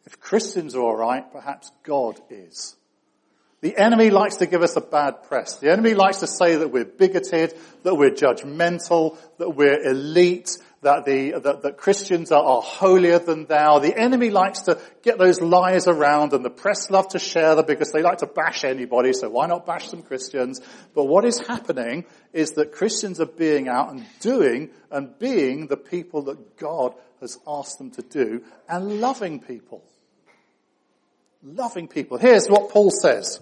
If 0.05 0.21
Christians 0.21 0.75
are 0.75 0.83
alright, 0.83 1.33
perhaps 1.33 1.71
God 1.85 2.21
is. 2.29 2.77
The 3.65 3.79
enemy 3.79 4.11
likes 4.11 4.37
to 4.37 4.47
give 4.47 4.61
us 4.61 4.77
a 4.77 4.83
bad 4.83 5.23
press. 5.23 5.57
The 5.57 5.73
enemy 5.73 5.95
likes 5.95 6.19
to 6.19 6.27
say 6.27 6.57
that 6.57 6.69
we're 6.69 6.85
bigoted, 6.85 7.55
that 7.83 7.95
we're 7.95 8.11
judgmental, 8.11 9.17
that 9.39 9.57
we're 9.57 9.83
elite, 9.83 10.59
that 10.83 11.07
the 11.07 11.41
that, 11.43 11.63
that 11.63 11.79
Christians 11.79 12.31
are, 12.31 12.45
are, 12.45 12.61
holier 12.61 13.19
than 13.19 13.47
thou. 13.47 13.79
The 13.79 13.99
enemy 13.99 14.29
likes 14.29 14.61
to 14.65 14.79
get 15.01 15.17
those 15.17 15.41
lies 15.41 15.89
around, 15.89 16.35
and 16.35 16.45
the 16.45 16.51
press 16.51 16.91
love 16.91 17.09
to 17.13 17.19
share 17.19 17.55
them 17.55 17.65
because 17.65 17.91
they 17.91 18.03
like 18.03 18.19
to 18.19 18.27
bash 18.27 18.65
anybody. 18.65 19.15
So 19.15 19.31
why 19.31 19.47
not 19.47 19.65
bash 19.65 19.89
some 19.89 20.03
Christians? 20.03 20.61
But 20.95 21.05
what 21.05 21.25
is 21.25 21.39
happening 21.39 22.05
is 22.35 22.51
that 22.57 22.73
Christians 22.73 23.19
are 23.19 23.25
being 23.25 23.67
out 23.67 23.91
and 23.91 24.05
doing 24.21 24.73
and 24.91 25.19
being 25.19 25.69
the 25.69 25.79
people 25.79 26.25
that 26.25 26.59
God 26.59 26.93
has 27.23 27.39
asked 27.47 27.79
them 27.79 27.93
to 27.93 28.03
do, 28.03 28.45
and 28.69 29.01
loving 29.01 29.41
people. 29.41 29.83
Loving 31.43 31.89
people. 31.89 32.19
Here's 32.19 32.47
what 32.47 32.69
Paul 32.69 32.91
says 32.91 33.41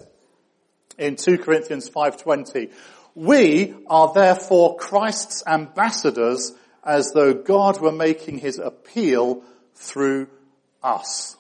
in 0.99 1.17
2 1.17 1.39
Corinthians 1.39 1.89
5.20. 1.91 2.73
We 3.15 3.75
are 3.89 4.13
therefore 4.13 4.77
Christ's 4.77 5.43
ambassadors 5.47 6.53
as 6.85 7.13
though 7.13 7.35
God 7.35 7.81
were 7.81 7.93
making 7.93 8.39
his 8.39 8.59
appeal 8.59 9.43
through 9.75 10.29
us. 10.83 11.37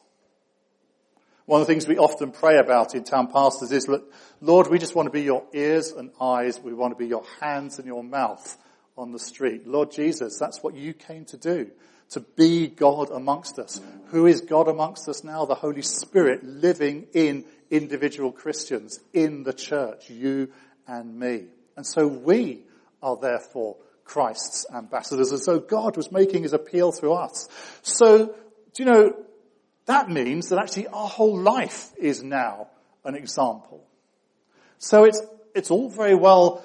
One 1.46 1.60
of 1.60 1.66
the 1.66 1.72
things 1.72 1.88
we 1.88 1.98
often 1.98 2.30
pray 2.30 2.58
about 2.58 2.94
in 2.94 3.04
town 3.04 3.26
pastors 3.26 3.72
is, 3.72 3.88
Lord, 4.40 4.68
we 4.68 4.78
just 4.78 4.94
want 4.94 5.06
to 5.06 5.10
be 5.10 5.22
your 5.22 5.44
ears 5.52 5.90
and 5.90 6.10
eyes. 6.20 6.60
We 6.60 6.72
want 6.72 6.92
to 6.92 6.98
be 6.98 7.08
your 7.08 7.24
hands 7.40 7.78
and 7.78 7.86
your 7.86 8.04
mouth 8.04 8.56
on 8.96 9.12
the 9.12 9.18
street. 9.18 9.66
Lord 9.66 9.90
Jesus, 9.90 10.38
that's 10.38 10.62
what 10.62 10.74
you 10.74 10.94
came 10.94 11.24
to 11.26 11.36
do. 11.36 11.70
To 12.10 12.20
be 12.20 12.68
God 12.68 13.10
amongst 13.10 13.58
us. 13.58 13.80
Who 14.08 14.26
is 14.26 14.42
God 14.42 14.68
amongst 14.68 15.08
us 15.08 15.24
now? 15.24 15.44
The 15.46 15.54
Holy 15.54 15.82
Spirit 15.82 16.44
living 16.44 17.06
in 17.12 17.44
individual 17.72 18.30
Christians 18.30 19.00
in 19.12 19.42
the 19.42 19.52
church, 19.52 20.10
you 20.10 20.50
and 20.86 21.18
me. 21.18 21.46
And 21.76 21.86
so 21.86 22.06
we 22.06 22.60
are 23.02 23.16
therefore 23.16 23.76
Christ's 24.04 24.66
ambassadors. 24.72 25.30
And 25.30 25.40
so 25.40 25.58
God 25.58 25.96
was 25.96 26.12
making 26.12 26.42
his 26.42 26.52
appeal 26.52 26.92
through 26.92 27.14
us. 27.14 27.48
So, 27.80 28.26
do 28.74 28.84
you 28.84 28.84
know, 28.84 29.16
that 29.86 30.10
means 30.10 30.50
that 30.50 30.58
actually 30.58 30.88
our 30.88 31.08
whole 31.08 31.38
life 31.38 31.92
is 31.98 32.22
now 32.22 32.68
an 33.04 33.14
example. 33.14 33.84
So 34.78 35.04
it's, 35.04 35.20
it's 35.54 35.70
all 35.70 35.88
very 35.88 36.14
well 36.14 36.62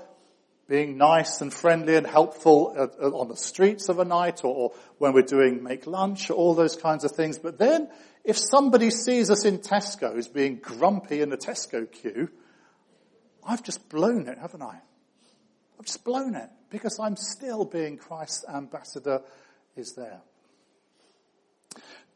being 0.68 0.98
nice 0.98 1.40
and 1.40 1.54
friendly 1.54 1.96
and 1.96 2.06
helpful 2.06 2.76
on 3.02 3.30
the 3.30 3.38
streets 3.38 3.88
of 3.88 4.00
a 4.00 4.06
night 4.06 4.44
or, 4.44 4.54
or 4.54 4.72
when 4.98 5.14
we're 5.14 5.22
doing 5.22 5.64
make 5.64 5.88
lunch, 5.88 6.30
all 6.30 6.54
those 6.54 6.76
kinds 6.76 7.06
of 7.06 7.12
things. 7.12 7.40
But 7.40 7.58
then 7.58 7.90
if 8.28 8.38
somebody 8.38 8.92
sees 8.92 9.32
us 9.32 9.46
in 9.46 9.60
Tesco's 9.60 10.28
being 10.28 10.58
grumpy 10.58 11.22
in 11.22 11.30
the 11.30 11.38
Tesco 11.38 11.90
queue, 11.90 12.30
I've 13.42 13.64
just 13.64 13.88
blown 13.88 14.28
it, 14.28 14.38
haven't 14.38 14.62
I? 14.62 14.82
I've 15.80 15.86
just 15.86 16.04
blown 16.04 16.36
it 16.36 16.50
because 16.70 17.00
I'm 17.00 17.16
still 17.16 17.64
being 17.64 17.98
Christ's 17.98 18.44
ambassador 18.54 19.22
is 19.78 19.94
there. 19.94 20.20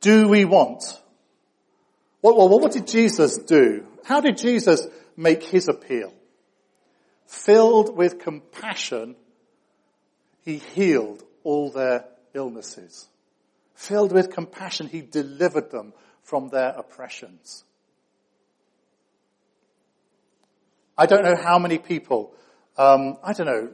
Do 0.02 0.28
we 0.28 0.43
want? 0.43 0.84
Well, 2.21 2.38
well, 2.38 2.50
what 2.50 2.74
did 2.74 2.88
Jesus 2.88 3.38
do? 3.38 3.88
How 4.04 4.19
did 4.19 4.36
Jesus 4.36 4.86
make 5.15 5.43
his 5.43 5.69
appeal? 5.69 6.13
Filled 7.26 7.95
with 7.95 8.19
compassion, 8.19 9.15
he 10.43 10.58
healed 10.58 11.24
all 11.45 11.71
their 11.71 12.04
illnesses. 12.34 13.08
Filled 13.82 14.12
with 14.12 14.30
compassion, 14.30 14.88
he 14.88 15.02
delivered 15.02 15.72
them 15.72 15.94
from 16.22 16.50
their 16.50 16.70
oppressions. 16.70 17.63
I 20.96 21.08
don't 21.08 21.24
know 21.24 21.36
how 21.36 21.58
many 21.58 21.80
people, 21.80 22.32
um, 22.78 23.17
I 23.24 23.34
don't 23.34 23.48
know, 23.48 23.72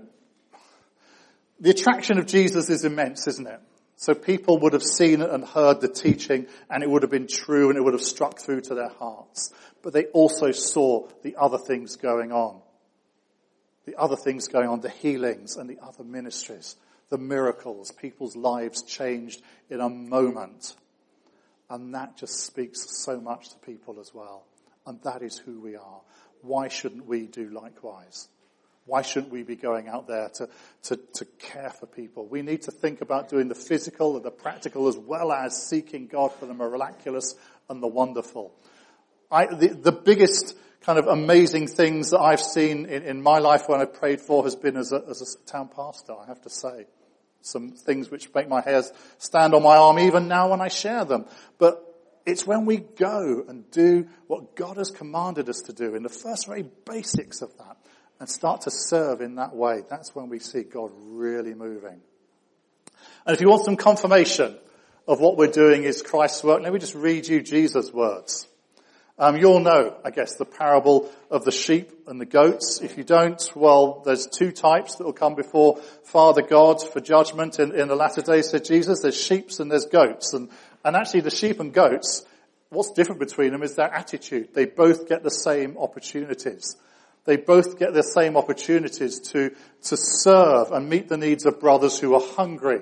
the 1.60 1.72
attraction 1.72 2.20
of 2.20 2.26
Jesus 2.26 2.70
is 2.70 2.86
immense, 2.86 3.28
isn't 3.28 3.48
it? 3.48 3.60
So 3.98 4.13
people 4.13 4.60
would 4.60 4.72
have 4.72 4.82
seen 4.82 5.22
and 5.22 5.43
heard 5.43 5.82
the 5.82 5.89
teaching 5.89 6.48
and 6.70 6.84
it 6.84 6.89
would 6.89 7.02
have 7.02 7.12
been 7.12 7.28
true 7.28 7.67
and 7.67 7.78
it 7.78 7.84
would 7.84 7.93
have 7.93 8.02
struck 8.02 8.39
through 8.39 8.62
to 8.62 8.76
their 8.76 8.91
hearts. 9.00 9.52
But 9.84 9.91
they 9.91 10.06
also 10.06 10.52
saw 10.52 11.10
the 11.22 11.36
other 11.38 11.58
things 11.58 11.98
going 11.98 12.32
on. 12.32 12.62
The 13.86 13.98
other 13.98 14.15
things 14.15 14.48
going 14.48 14.70
on, 14.70 14.80
the 14.80 14.89
healings 14.89 15.58
and 15.58 15.70
the 15.70 15.80
other 15.84 16.06
ministries 16.06 16.78
the 17.10 17.17
miracles, 17.17 17.91
people's 17.91 18.36
lives 18.36 18.84
changed 18.84 19.41
in 19.70 19.80
a 19.80 19.89
moment. 19.89 20.76
And 21.70 21.93
that 21.96 22.17
just 22.17 22.46
speaks 22.46 22.86
so 23.04 23.20
much 23.20 23.50
to 23.50 23.58
people 23.58 24.00
as 24.00 24.13
well. 24.13 24.46
And 24.86 25.02
that 25.04 25.22
is 25.22 25.38
who 25.38 25.60
we 25.60 25.76
are. 25.76 26.02
Why 26.41 26.70
shouldn't 26.70 27.06
we 27.06 27.28
do 27.28 27.50
likewise? 27.50 28.30
Why 28.86 29.02
shouldn't 29.02 29.34
we 29.34 29.43
be 29.43 29.58
going 29.58 29.89
out 29.89 30.08
there 30.08 30.30
to, 30.36 30.50
to, 30.84 31.00
to 31.15 31.26
care 31.39 31.72
for 31.72 31.88
people? 31.88 32.26
We 32.26 32.41
need 32.41 32.63
to 32.63 32.72
think 32.72 33.02
about 33.02 33.30
doing 33.30 33.50
the 33.50 33.56
physical 33.56 34.15
and 34.15 34.24
the 34.24 34.32
practical 34.32 34.88
as 34.88 34.98
well 34.98 35.34
as 35.34 35.62
seeking 35.62 36.08
God 36.08 36.32
for 36.34 36.46
the 36.46 36.54
miraculous 36.54 37.36
and 37.70 37.84
the 37.84 37.88
wonderful. 37.88 38.54
I, 39.30 39.48
the, 39.48 39.67
the 39.67 39.91
biggest 39.91 40.56
kind 40.82 40.98
of 40.98 41.08
amazing 41.08 41.67
things 41.67 42.12
that 42.12 42.22
I've 42.22 42.41
seen 42.41 42.86
in, 42.86 43.04
in 43.04 43.22
my 43.22 43.39
life 43.39 43.67
when 43.67 43.82
I've 43.82 43.93
prayed 43.93 44.22
for 44.22 44.46
has 44.46 44.56
been 44.56 44.78
as 44.78 44.93
a, 44.93 45.04
as 45.10 45.22
a 45.22 45.52
town 45.52 45.67
pastor, 45.67 46.13
I 46.13 46.28
have 46.28 46.41
to 46.43 46.50
say. 46.50 46.86
Some 47.41 47.71
things 47.71 48.12
which 48.12 48.34
make 48.34 48.50
my 48.50 48.62
hairs 48.62 48.91
stand 49.17 49.54
on 49.54 49.63
my 49.63 49.78
arm 49.78 50.00
even 50.00 50.28
now 50.28 50.50
when 50.50 50.62
I 50.62 50.67
share 50.67 51.06
them. 51.06 51.26
But 51.58 51.84
it's 52.26 52.45
when 52.45 52.65
we 52.65 52.78
go 52.78 53.45
and 53.47 53.69
do 53.71 54.08
what 54.28 54.56
God 54.56 54.78
has 54.78 54.91
commanded 54.91 55.47
us 55.47 55.62
to 55.67 55.73
do 55.73 55.95
in 55.95 56.04
the 56.04 56.10
first 56.10 56.47
very 56.47 56.65
basics 56.86 57.41
of 57.41 57.58
that 57.58 57.78
and 58.19 58.30
start 58.30 58.62
to 58.62 58.71
serve 58.71 59.21
in 59.21 59.36
that 59.36 59.56
way. 59.56 59.84
That's 59.89 60.13
when 60.13 60.30
we 60.30 60.39
see 60.39 60.63
God 60.63 60.91
really 60.95 61.54
moving. 61.54 62.02
And 63.26 63.34
if 63.34 63.41
you 63.41 63.50
want 63.50 63.65
some 63.65 63.78
confirmation 63.78 64.58
of 65.08 65.19
what 65.19 65.38
we're 65.38 65.47
doing 65.47 65.84
is 65.84 66.02
Christ's 66.02 66.43
work, 66.43 66.62
let 66.62 66.73
me 66.73 66.80
just 66.80 66.95
read 66.95 67.28
you 67.28 67.41
Jesus' 67.41 67.93
words. 67.93 68.47
Um, 69.19 69.36
you'll 69.36 69.62
know, 69.62 69.97
I 70.06 70.12
guess, 70.12 70.36
the 70.36 70.45
parable 70.45 71.12
of 71.32 71.43
the 71.43 71.51
sheep 71.51 71.91
and 72.08 72.21
the 72.21 72.25
goats. 72.25 72.82
If 72.84 72.97
you 72.97 73.03
don't, 73.03 73.41
well, 73.56 74.03
there's 74.06 74.27
two 74.27 74.51
types 74.51 74.95
that 74.95 75.06
will 75.06 75.13
come 75.13 75.34
before 75.34 75.77
Father 76.03 76.43
God 76.43 76.84
for 76.84 76.99
judgment 76.99 77.60
in, 77.60 77.73
in 77.73 77.88
the 77.88 77.95
latter 77.95 78.21
days, 78.21 78.51
said 78.51 78.63
Jesus. 78.63 79.01
There's 79.01 79.19
sheep 79.19 79.49
and 79.60 79.71
there's 79.71 79.86
goats. 79.86 80.34
And, 80.34 80.49
and 80.86 80.95
actually 80.95 81.21
the 81.21 81.32
sheep 81.32 81.60
and 81.60 81.73
goats, 81.73 82.25
what's 82.69 82.91
different 82.91 83.19
between 83.19 83.53
them 83.53 83.63
is 83.63 83.75
their 83.75 83.91
attitude. 83.91 84.53
They 84.53 84.65
both 84.65 85.10
get 85.10 85.23
the 85.23 85.32
same 85.32 85.77
opportunities. 85.80 86.75
They 87.25 87.38
both 87.38 87.80
get 87.80 87.93
the 87.93 88.03
same 88.03 88.38
opportunities 88.38 89.19
to, 89.32 89.49
to 89.84 89.97
serve 89.97 90.71
and 90.71 90.89
meet 90.89 91.10
the 91.10 91.17
needs 91.17 91.45
of 91.45 91.60
brothers 91.60 91.99
who 91.99 92.13
are 92.13 92.21
hungry 92.21 92.82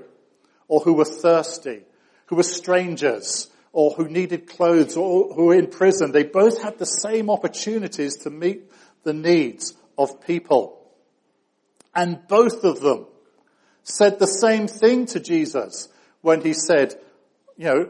or 0.68 0.82
who 0.82 0.94
were 0.94 1.06
thirsty, 1.06 1.84
who 2.26 2.36
were 2.36 2.44
strangers, 2.44 3.48
or 3.76 3.92
who 3.92 4.08
needed 4.08 4.48
clothes 4.48 4.96
or 4.96 5.34
who 5.34 5.48
were 5.48 5.54
in 5.54 5.68
prison. 5.68 6.14
They 6.14 6.24
both 6.24 6.62
had 6.64 6.80
the 6.80 6.86
same 6.86 7.30
opportunities 7.30 8.16
to 8.24 8.30
meet 8.30 8.72
the 9.04 9.14
needs 9.14 9.74
of 9.98 10.26
people. 10.26 10.82
And 11.94 12.26
both 12.30 12.64
of 12.64 12.80
them 12.80 13.06
said 13.84 14.18
the 14.18 14.28
same 14.28 14.70
thing 14.70 15.08
to 15.08 15.20
Jesus 15.20 15.90
when 16.22 16.40
he 16.40 16.54
said, 16.54 16.96
you 17.58 17.66
know, 17.66 17.90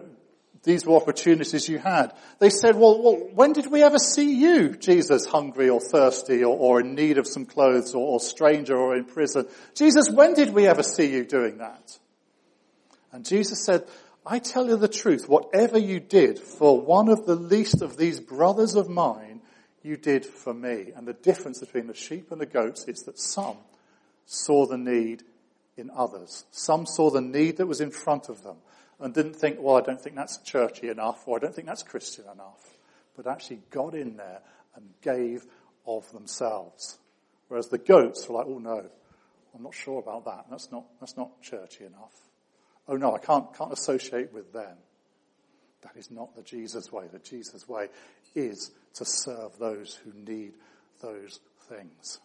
these 0.63 0.87
were 0.87 0.95
opportunities 0.95 1.69
you 1.69 1.77
had. 1.77 2.13
They 2.39 2.49
said, 2.49 2.75
well, 2.75 2.99
well 3.03 3.17
when 3.35 3.53
did 3.53 3.67
we 3.67 3.83
ever 3.83 3.99
see 3.99 4.33
you, 4.33 4.75
Jesus, 4.75 5.27
hungry 5.27 5.69
or 5.69 5.79
thirsty 5.79 6.43
or, 6.43 6.57
or 6.57 6.81
in 6.81 6.95
need 6.95 7.19
of 7.19 7.27
some 7.27 7.45
clothes 7.45 7.93
or, 7.93 8.13
or 8.13 8.19
stranger 8.19 8.75
or 8.75 8.95
in 8.95 9.05
prison? 9.05 9.45
Jesus, 9.75 10.09
when 10.09 10.33
did 10.33 10.51
we 10.51 10.65
ever 10.65 10.81
see 10.81 11.11
you 11.11 11.25
doing 11.25 11.59
that? 11.59 11.99
And 13.11 13.23
Jesus 13.23 13.63
said, 13.63 13.85
I 14.27 14.39
tell 14.39 14.67
you 14.67 14.75
the 14.75 14.87
truth, 14.87 15.29
whatever 15.29 15.77
you 15.77 15.99
did 15.99 16.39
for 16.39 16.81
one 16.81 17.09
of 17.09 17.27
the 17.27 17.35
least 17.35 17.83
of 17.83 17.95
these 17.95 18.19
brothers 18.19 18.73
of 18.73 18.89
mine, 18.89 19.41
you 19.83 19.97
did 19.97 20.25
for 20.25 20.51
me. 20.51 20.91
And 20.95 21.07
the 21.07 21.13
difference 21.13 21.59
between 21.59 21.85
the 21.85 21.93
sheep 21.93 22.31
and 22.31 22.41
the 22.41 22.47
goats 22.47 22.85
is 22.87 23.03
that 23.03 23.19
some 23.19 23.57
saw 24.25 24.65
the 24.65 24.79
need 24.79 25.21
in 25.77 25.91
others. 25.95 26.45
Some 26.49 26.87
saw 26.87 27.11
the 27.11 27.21
need 27.21 27.57
that 27.57 27.67
was 27.67 27.81
in 27.81 27.91
front 27.91 28.29
of 28.29 28.41
them 28.41 28.57
and 28.99 29.13
didn't 29.13 29.35
think, 29.35 29.57
well, 29.59 29.75
I 29.75 29.81
don't 29.81 30.01
think 30.01 30.15
that's 30.15 30.37
churchy 30.37 30.89
enough 30.89 31.27
or 31.27 31.37
I 31.37 31.41
don't 31.41 31.53
think 31.53 31.67
that's 31.67 31.83
Christian 31.83 32.25
enough. 32.25 32.77
But 33.15 33.27
actually 33.27 33.59
got 33.69 33.93
in 33.93 34.17
there 34.17 34.39
and 34.75 34.89
gave 35.03 35.45
of 35.85 36.11
themselves. 36.13 36.97
Whereas 37.47 37.67
the 37.67 37.77
goats 37.77 38.27
were 38.27 38.37
like, 38.37 38.47
oh 38.49 38.57
no, 38.57 38.89
I'm 39.53 39.61
not 39.61 39.75
sure 39.75 39.99
about 39.99 40.25
that. 40.25 40.45
That's 40.49 40.71
not, 40.71 40.85
that's 40.99 41.15
not 41.15 41.43
churchy 41.43 41.85
enough 41.85 42.24
oh 42.87 42.95
no, 42.95 43.15
I 43.15 43.19
can't, 43.19 43.53
can't 43.57 43.73
associate 43.73 44.33
with 44.33 44.53
them. 44.53 44.77
That 45.81 45.97
is 45.97 46.09
not 46.09 46.35
the 46.35 46.41
Jesus 46.41 46.91
way. 46.91 47.05
The 47.11 47.19
Jesus 47.19 47.67
way 47.67 47.89
is 48.33 48.71
to 48.95 49.05
serve 49.05 49.57
those 49.59 49.99
who 50.03 50.11
need 50.13 50.53
those 51.01 51.39
things. 51.69 52.19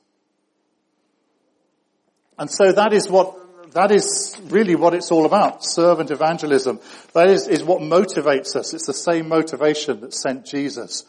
And 2.39 2.51
so 2.51 2.73
that 2.73 2.95
is 2.95 3.09
what, 3.09 3.73
that 3.75 3.91
is 3.91 4.37
really 4.45 4.75
what 4.75 4.95
it's 4.95 5.11
all 5.11 5.27
about. 5.27 5.63
Servant 5.63 6.11
evangelism. 6.11 6.81
That 7.13 7.29
is, 7.29 7.47
is 7.47 7.63
what 7.63 7.83
motivates 7.83 8.57
us. 8.57 8.73
It's 8.73 8.87
the 8.87 8.95
same 8.95 9.29
motivation 9.29 10.01
that 10.01 10.15
sent 10.15 10.47
Jesus, 10.47 11.05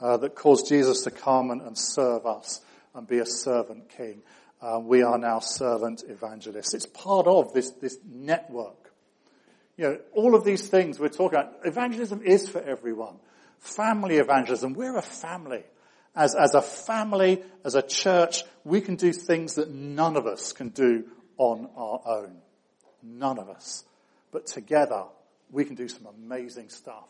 uh, 0.00 0.18
that 0.18 0.34
caused 0.34 0.68
Jesus 0.68 1.02
to 1.04 1.10
come 1.10 1.50
and, 1.50 1.62
and 1.62 1.78
serve 1.78 2.26
us 2.26 2.60
and 2.94 3.08
be 3.08 3.18
a 3.18 3.26
servant 3.26 3.88
king. 3.88 4.20
Uh, 4.60 4.78
we 4.78 5.02
are 5.02 5.18
now 5.18 5.38
servant 5.38 6.04
evangelists. 6.06 6.74
It's 6.74 6.86
part 6.86 7.26
of 7.26 7.54
this, 7.54 7.70
this 7.70 7.98
network 8.06 8.83
you 9.76 9.84
know, 9.84 9.98
all 10.12 10.34
of 10.34 10.44
these 10.44 10.68
things 10.68 10.98
we're 10.98 11.08
talking 11.08 11.38
about, 11.38 11.54
evangelism 11.64 12.22
is 12.22 12.48
for 12.48 12.60
everyone. 12.60 13.16
Family 13.58 14.16
evangelism, 14.16 14.74
we're 14.74 14.96
a 14.96 15.02
family. 15.02 15.64
As, 16.14 16.34
as 16.34 16.54
a 16.54 16.62
family, 16.62 17.42
as 17.64 17.74
a 17.74 17.82
church, 17.82 18.44
we 18.62 18.80
can 18.80 18.94
do 18.94 19.12
things 19.12 19.54
that 19.54 19.70
none 19.70 20.16
of 20.16 20.26
us 20.26 20.52
can 20.52 20.68
do 20.68 21.04
on 21.38 21.68
our 21.76 22.00
own. 22.06 22.36
None 23.02 23.38
of 23.38 23.48
us. 23.48 23.84
But 24.30 24.46
together, 24.46 25.04
we 25.50 25.64
can 25.64 25.74
do 25.74 25.88
some 25.88 26.06
amazing 26.06 26.68
stuff. 26.68 27.08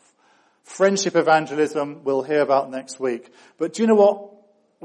Friendship 0.63 1.15
evangelism, 1.15 2.03
we'll 2.03 2.23
hear 2.23 2.41
about 2.41 2.71
next 2.71 2.99
week. 2.99 3.31
But 3.57 3.73
do 3.73 3.83
you 3.83 3.87
know 3.87 3.95
what? 3.95 4.34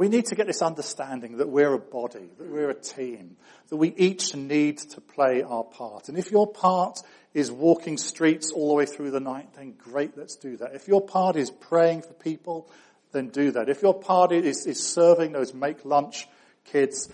We 0.01 0.09
need 0.09 0.25
to 0.29 0.35
get 0.35 0.47
this 0.47 0.63
understanding 0.63 1.37
that 1.37 1.51
we're 1.51 1.75
a 1.75 1.79
body, 1.79 2.31
that 2.39 2.51
we're 2.51 2.71
a 2.71 2.75
team, 2.75 3.37
that 3.69 3.77
we 3.77 3.93
each 3.99 4.35
need 4.35 4.79
to 4.79 5.01
play 5.03 5.43
our 5.43 5.63
part. 5.63 6.09
And 6.09 6.17
if 6.17 6.31
your 6.31 6.51
part 6.51 7.01
is 7.35 7.53
walking 7.53 7.99
streets 7.99 8.51
all 8.51 8.69
the 8.69 8.75
way 8.77 8.87
through 8.87 9.11
the 9.11 9.21
night, 9.21 9.53
then 9.57 9.75
great, 9.77 10.17
let's 10.17 10.37
do 10.37 10.57
that. 10.57 10.75
If 10.75 10.89
your 10.89 11.03
part 11.03 11.37
is 11.37 11.51
praying 11.51 12.01
for 12.01 12.15
people, 12.15 12.71
then 13.13 13.29
do 13.29 13.51
that. 13.51 13.69
If 13.69 13.83
your 13.83 13.93
part 13.93 14.33
is, 14.33 14.65
is 14.65 14.83
serving 14.83 15.33
those 15.33 15.53
make 15.53 15.85
lunch 15.85 16.27
kids, 16.65 17.11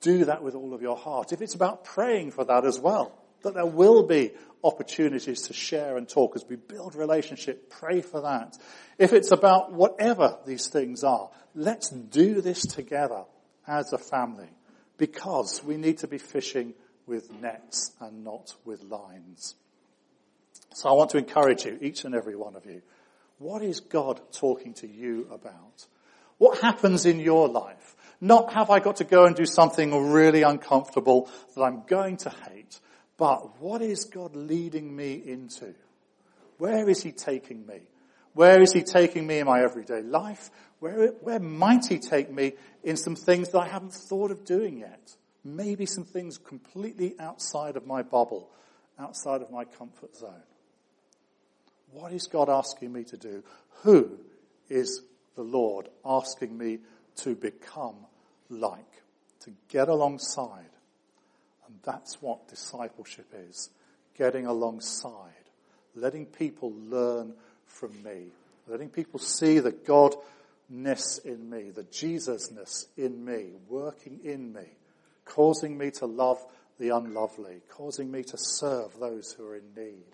do 0.00 0.24
that 0.24 0.42
with 0.42 0.54
all 0.54 0.72
of 0.72 0.80
your 0.80 0.96
heart. 0.96 1.34
If 1.34 1.42
it's 1.42 1.54
about 1.54 1.84
praying 1.84 2.30
for 2.30 2.46
that 2.46 2.64
as 2.64 2.80
well, 2.80 3.12
that 3.42 3.52
there 3.52 3.66
will 3.66 4.06
be 4.06 4.32
opportunities 4.64 5.42
to 5.42 5.52
share 5.52 5.98
and 5.98 6.08
talk 6.08 6.36
as 6.36 6.44
we 6.48 6.56
build 6.56 6.94
relationship, 6.94 7.68
pray 7.68 8.00
for 8.00 8.22
that. 8.22 8.56
If 8.98 9.12
it's 9.12 9.30
about 9.30 9.72
whatever 9.72 10.38
these 10.46 10.68
things 10.68 11.04
are, 11.04 11.30
let's 11.54 11.90
do 11.90 12.40
this 12.40 12.62
together 12.62 13.24
as 13.66 13.92
a 13.92 13.98
family 13.98 14.48
because 14.98 15.62
we 15.64 15.76
need 15.76 15.98
to 15.98 16.08
be 16.08 16.18
fishing 16.18 16.74
with 17.06 17.32
nets 17.40 17.92
and 18.00 18.24
not 18.24 18.54
with 18.64 18.82
lines. 18.84 19.54
So 20.74 20.88
I 20.88 20.92
want 20.92 21.10
to 21.10 21.18
encourage 21.18 21.64
you, 21.64 21.78
each 21.80 22.04
and 22.04 22.14
every 22.14 22.36
one 22.36 22.54
of 22.54 22.64
you. 22.64 22.82
What 23.38 23.62
is 23.62 23.80
God 23.80 24.20
talking 24.32 24.74
to 24.74 24.86
you 24.86 25.26
about? 25.32 25.86
What 26.38 26.60
happens 26.60 27.06
in 27.06 27.18
your 27.18 27.48
life? 27.48 27.96
Not 28.20 28.52
have 28.52 28.70
I 28.70 28.80
got 28.80 28.96
to 28.96 29.04
go 29.04 29.24
and 29.24 29.34
do 29.34 29.46
something 29.46 30.10
really 30.10 30.42
uncomfortable 30.42 31.30
that 31.54 31.62
I'm 31.62 31.82
going 31.86 32.18
to 32.18 32.30
hate, 32.30 32.78
but 33.16 33.60
what 33.60 33.82
is 33.82 34.04
God 34.04 34.36
leading 34.36 34.94
me 34.94 35.14
into? 35.14 35.74
Where 36.58 36.88
is 36.88 37.02
He 37.02 37.12
taking 37.12 37.66
me? 37.66 37.80
Where 38.34 38.62
is 38.62 38.72
He 38.72 38.82
taking 38.82 39.26
me 39.26 39.38
in 39.38 39.46
my 39.46 39.62
everyday 39.62 40.02
life? 40.02 40.50
Where, 40.78 41.08
where 41.20 41.40
might 41.40 41.86
He 41.86 41.98
take 41.98 42.30
me 42.30 42.52
in 42.82 42.96
some 42.96 43.16
things 43.16 43.50
that 43.50 43.58
I 43.60 43.68
haven't 43.68 43.92
thought 43.92 44.30
of 44.30 44.44
doing 44.44 44.78
yet? 44.78 45.16
Maybe 45.44 45.86
some 45.86 46.04
things 46.04 46.38
completely 46.38 47.14
outside 47.18 47.76
of 47.76 47.86
my 47.86 48.02
bubble, 48.02 48.50
outside 48.98 49.42
of 49.42 49.50
my 49.50 49.64
comfort 49.64 50.16
zone. 50.16 50.42
What 51.92 52.12
is 52.12 52.26
God 52.26 52.48
asking 52.48 52.92
me 52.92 53.04
to 53.04 53.16
do? 53.16 53.42
Who 53.82 54.18
is 54.68 55.02
the 55.34 55.42
Lord 55.42 55.88
asking 56.04 56.56
me 56.56 56.78
to 57.16 57.34
become 57.34 57.96
like, 58.48 59.02
to 59.40 59.52
get 59.68 59.88
alongside? 59.88 60.70
And 61.66 61.78
that's 61.82 62.20
what 62.20 62.48
discipleship 62.48 63.32
is. 63.48 63.70
Getting 64.16 64.46
alongside. 64.46 65.32
Letting 65.94 66.26
people 66.26 66.72
learn 66.76 67.34
from 67.70 67.90
me. 68.02 68.26
Letting 68.66 68.90
people 68.90 69.18
see 69.18 69.58
the 69.58 69.72
Godness 69.72 71.24
in 71.24 71.50
me, 71.50 71.70
the 71.70 71.84
Jesusness 71.84 72.86
in 72.96 73.24
me, 73.24 73.52
working 73.68 74.20
in 74.24 74.52
me 74.52 74.66
causing 75.30 75.78
me 75.78 75.90
to 75.92 76.06
love 76.06 76.44
the 76.78 76.90
unlovely, 76.90 77.60
causing 77.70 78.10
me 78.10 78.22
to 78.22 78.36
serve 78.36 78.98
those 78.98 79.32
who 79.32 79.46
are 79.46 79.56
in 79.56 79.74
need, 79.76 80.04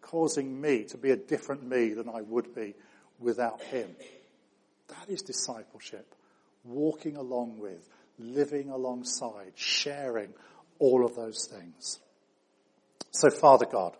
causing 0.00 0.60
me 0.60 0.84
to 0.84 0.96
be 0.96 1.10
a 1.10 1.16
different 1.16 1.62
me 1.62 1.94
than 1.94 2.08
I 2.08 2.22
would 2.22 2.54
be 2.54 2.74
without 3.18 3.60
Him. 3.62 3.88
That 4.88 5.08
is 5.08 5.22
discipleship. 5.22 6.14
Walking 6.64 7.16
along 7.16 7.58
with, 7.58 7.88
living 8.18 8.70
alongside, 8.70 9.52
sharing 9.56 10.32
all 10.78 11.04
of 11.04 11.16
those 11.16 11.48
things. 11.50 11.98
So 13.10 13.30
Father 13.30 13.66
God, 13.66 13.96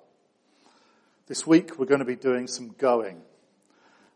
this 1.27 1.47
week 1.47 1.79
we're 1.79 1.87
going 1.87 2.01
to 2.01 2.05
be 2.05 2.17
doing 2.17 2.47
some 2.47 2.69
going 2.79 3.23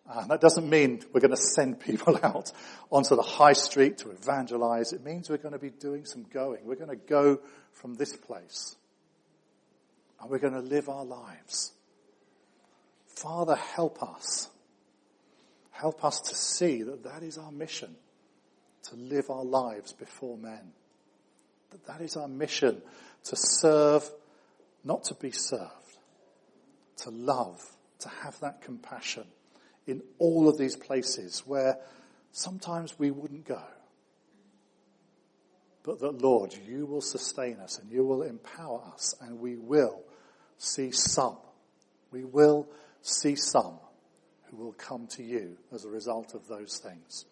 and 0.09 0.18
uh, 0.18 0.26
that 0.28 0.40
doesn't 0.40 0.68
mean 0.68 1.02
we're 1.12 1.20
going 1.20 1.32
to 1.32 1.36
send 1.36 1.80
people 1.80 2.18
out 2.22 2.52
onto 2.90 3.16
the 3.16 3.22
high 3.22 3.54
street 3.54 3.98
to 3.98 4.11
evangelize. 4.11 4.92
It 4.92 5.04
means 5.04 5.28
we're 5.28 5.36
going 5.36 5.52
to 5.52 5.59
be 5.59 5.70
doing 5.70 6.04
some 6.04 6.24
going. 6.32 6.64
We're 6.64 6.76
going 6.76 6.90
to 6.90 6.96
go 6.96 7.40
from 7.72 7.94
this 7.96 8.14
place. 8.14 8.76
And 10.20 10.30
we're 10.30 10.38
going 10.38 10.52
to 10.54 10.61
live 10.61 10.88
our 10.88 11.04
lives. 11.04 11.72
Father, 13.09 13.57
help 13.57 14.02
us. 14.02 14.48
Help 15.72 16.04
us 16.04 16.20
to 16.20 16.34
see 16.34 16.82
that 16.82 17.02
that 17.04 17.22
is 17.22 17.36
our 17.36 17.52
mission, 17.52 17.96
to 18.84 18.96
live 18.96 19.28
our 19.28 19.44
lives 19.44 19.92
before 19.92 20.38
men. 20.38 20.72
That 21.70 21.86
that 21.86 22.00
is 22.00 22.16
our 22.16 22.28
mission, 22.28 22.80
to 23.24 23.36
serve, 23.36 24.09
not 24.84 25.04
to 25.04 25.14
be 25.14 25.32
served, 25.32 25.86
to 26.99 27.11
love, 27.11 27.64
to 28.01 28.09
have 28.09 28.38
that 28.40 28.62
compassion 28.62 29.24
in 29.86 30.03
all 30.18 30.49
of 30.49 30.59
these 30.59 30.76
places 30.76 31.42
where 31.47 31.78
sometimes 32.32 32.99
we 32.99 33.11
wouldn't 33.11 33.44
go. 33.44 33.62
But 35.82 36.01
that, 36.01 36.20
Lord, 36.20 36.53
you 36.66 36.84
will 36.84 37.01
sustain 37.01 37.59
us 37.59 37.78
and 37.78 37.90
you 37.90 38.05
will 38.05 38.22
empower 38.22 38.82
us 38.92 39.14
and 39.20 39.38
we 39.38 39.57
will 39.57 40.03
see 40.59 40.90
some. 40.90 41.36
We 42.11 42.24
will 42.24 42.68
see 43.03 43.36
some 43.36 43.78
who 44.51 44.57
will 44.57 44.72
come 44.72 45.07
to 45.09 45.22
you 45.22 45.57
as 45.72 45.84
a 45.84 45.88
result 45.88 46.34
of 46.34 46.49
those 46.49 46.78
things. 46.78 47.24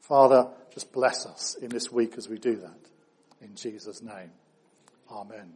Father, 0.00 0.48
just 0.74 0.92
bless 0.92 1.26
us 1.26 1.56
in 1.60 1.70
this 1.70 1.90
week 1.90 2.14
as 2.18 2.28
we 2.28 2.38
do 2.38 2.56
that. 2.56 2.78
In 3.40 3.54
Jesus' 3.54 4.02
name. 4.02 4.30
Amen. 5.10 5.54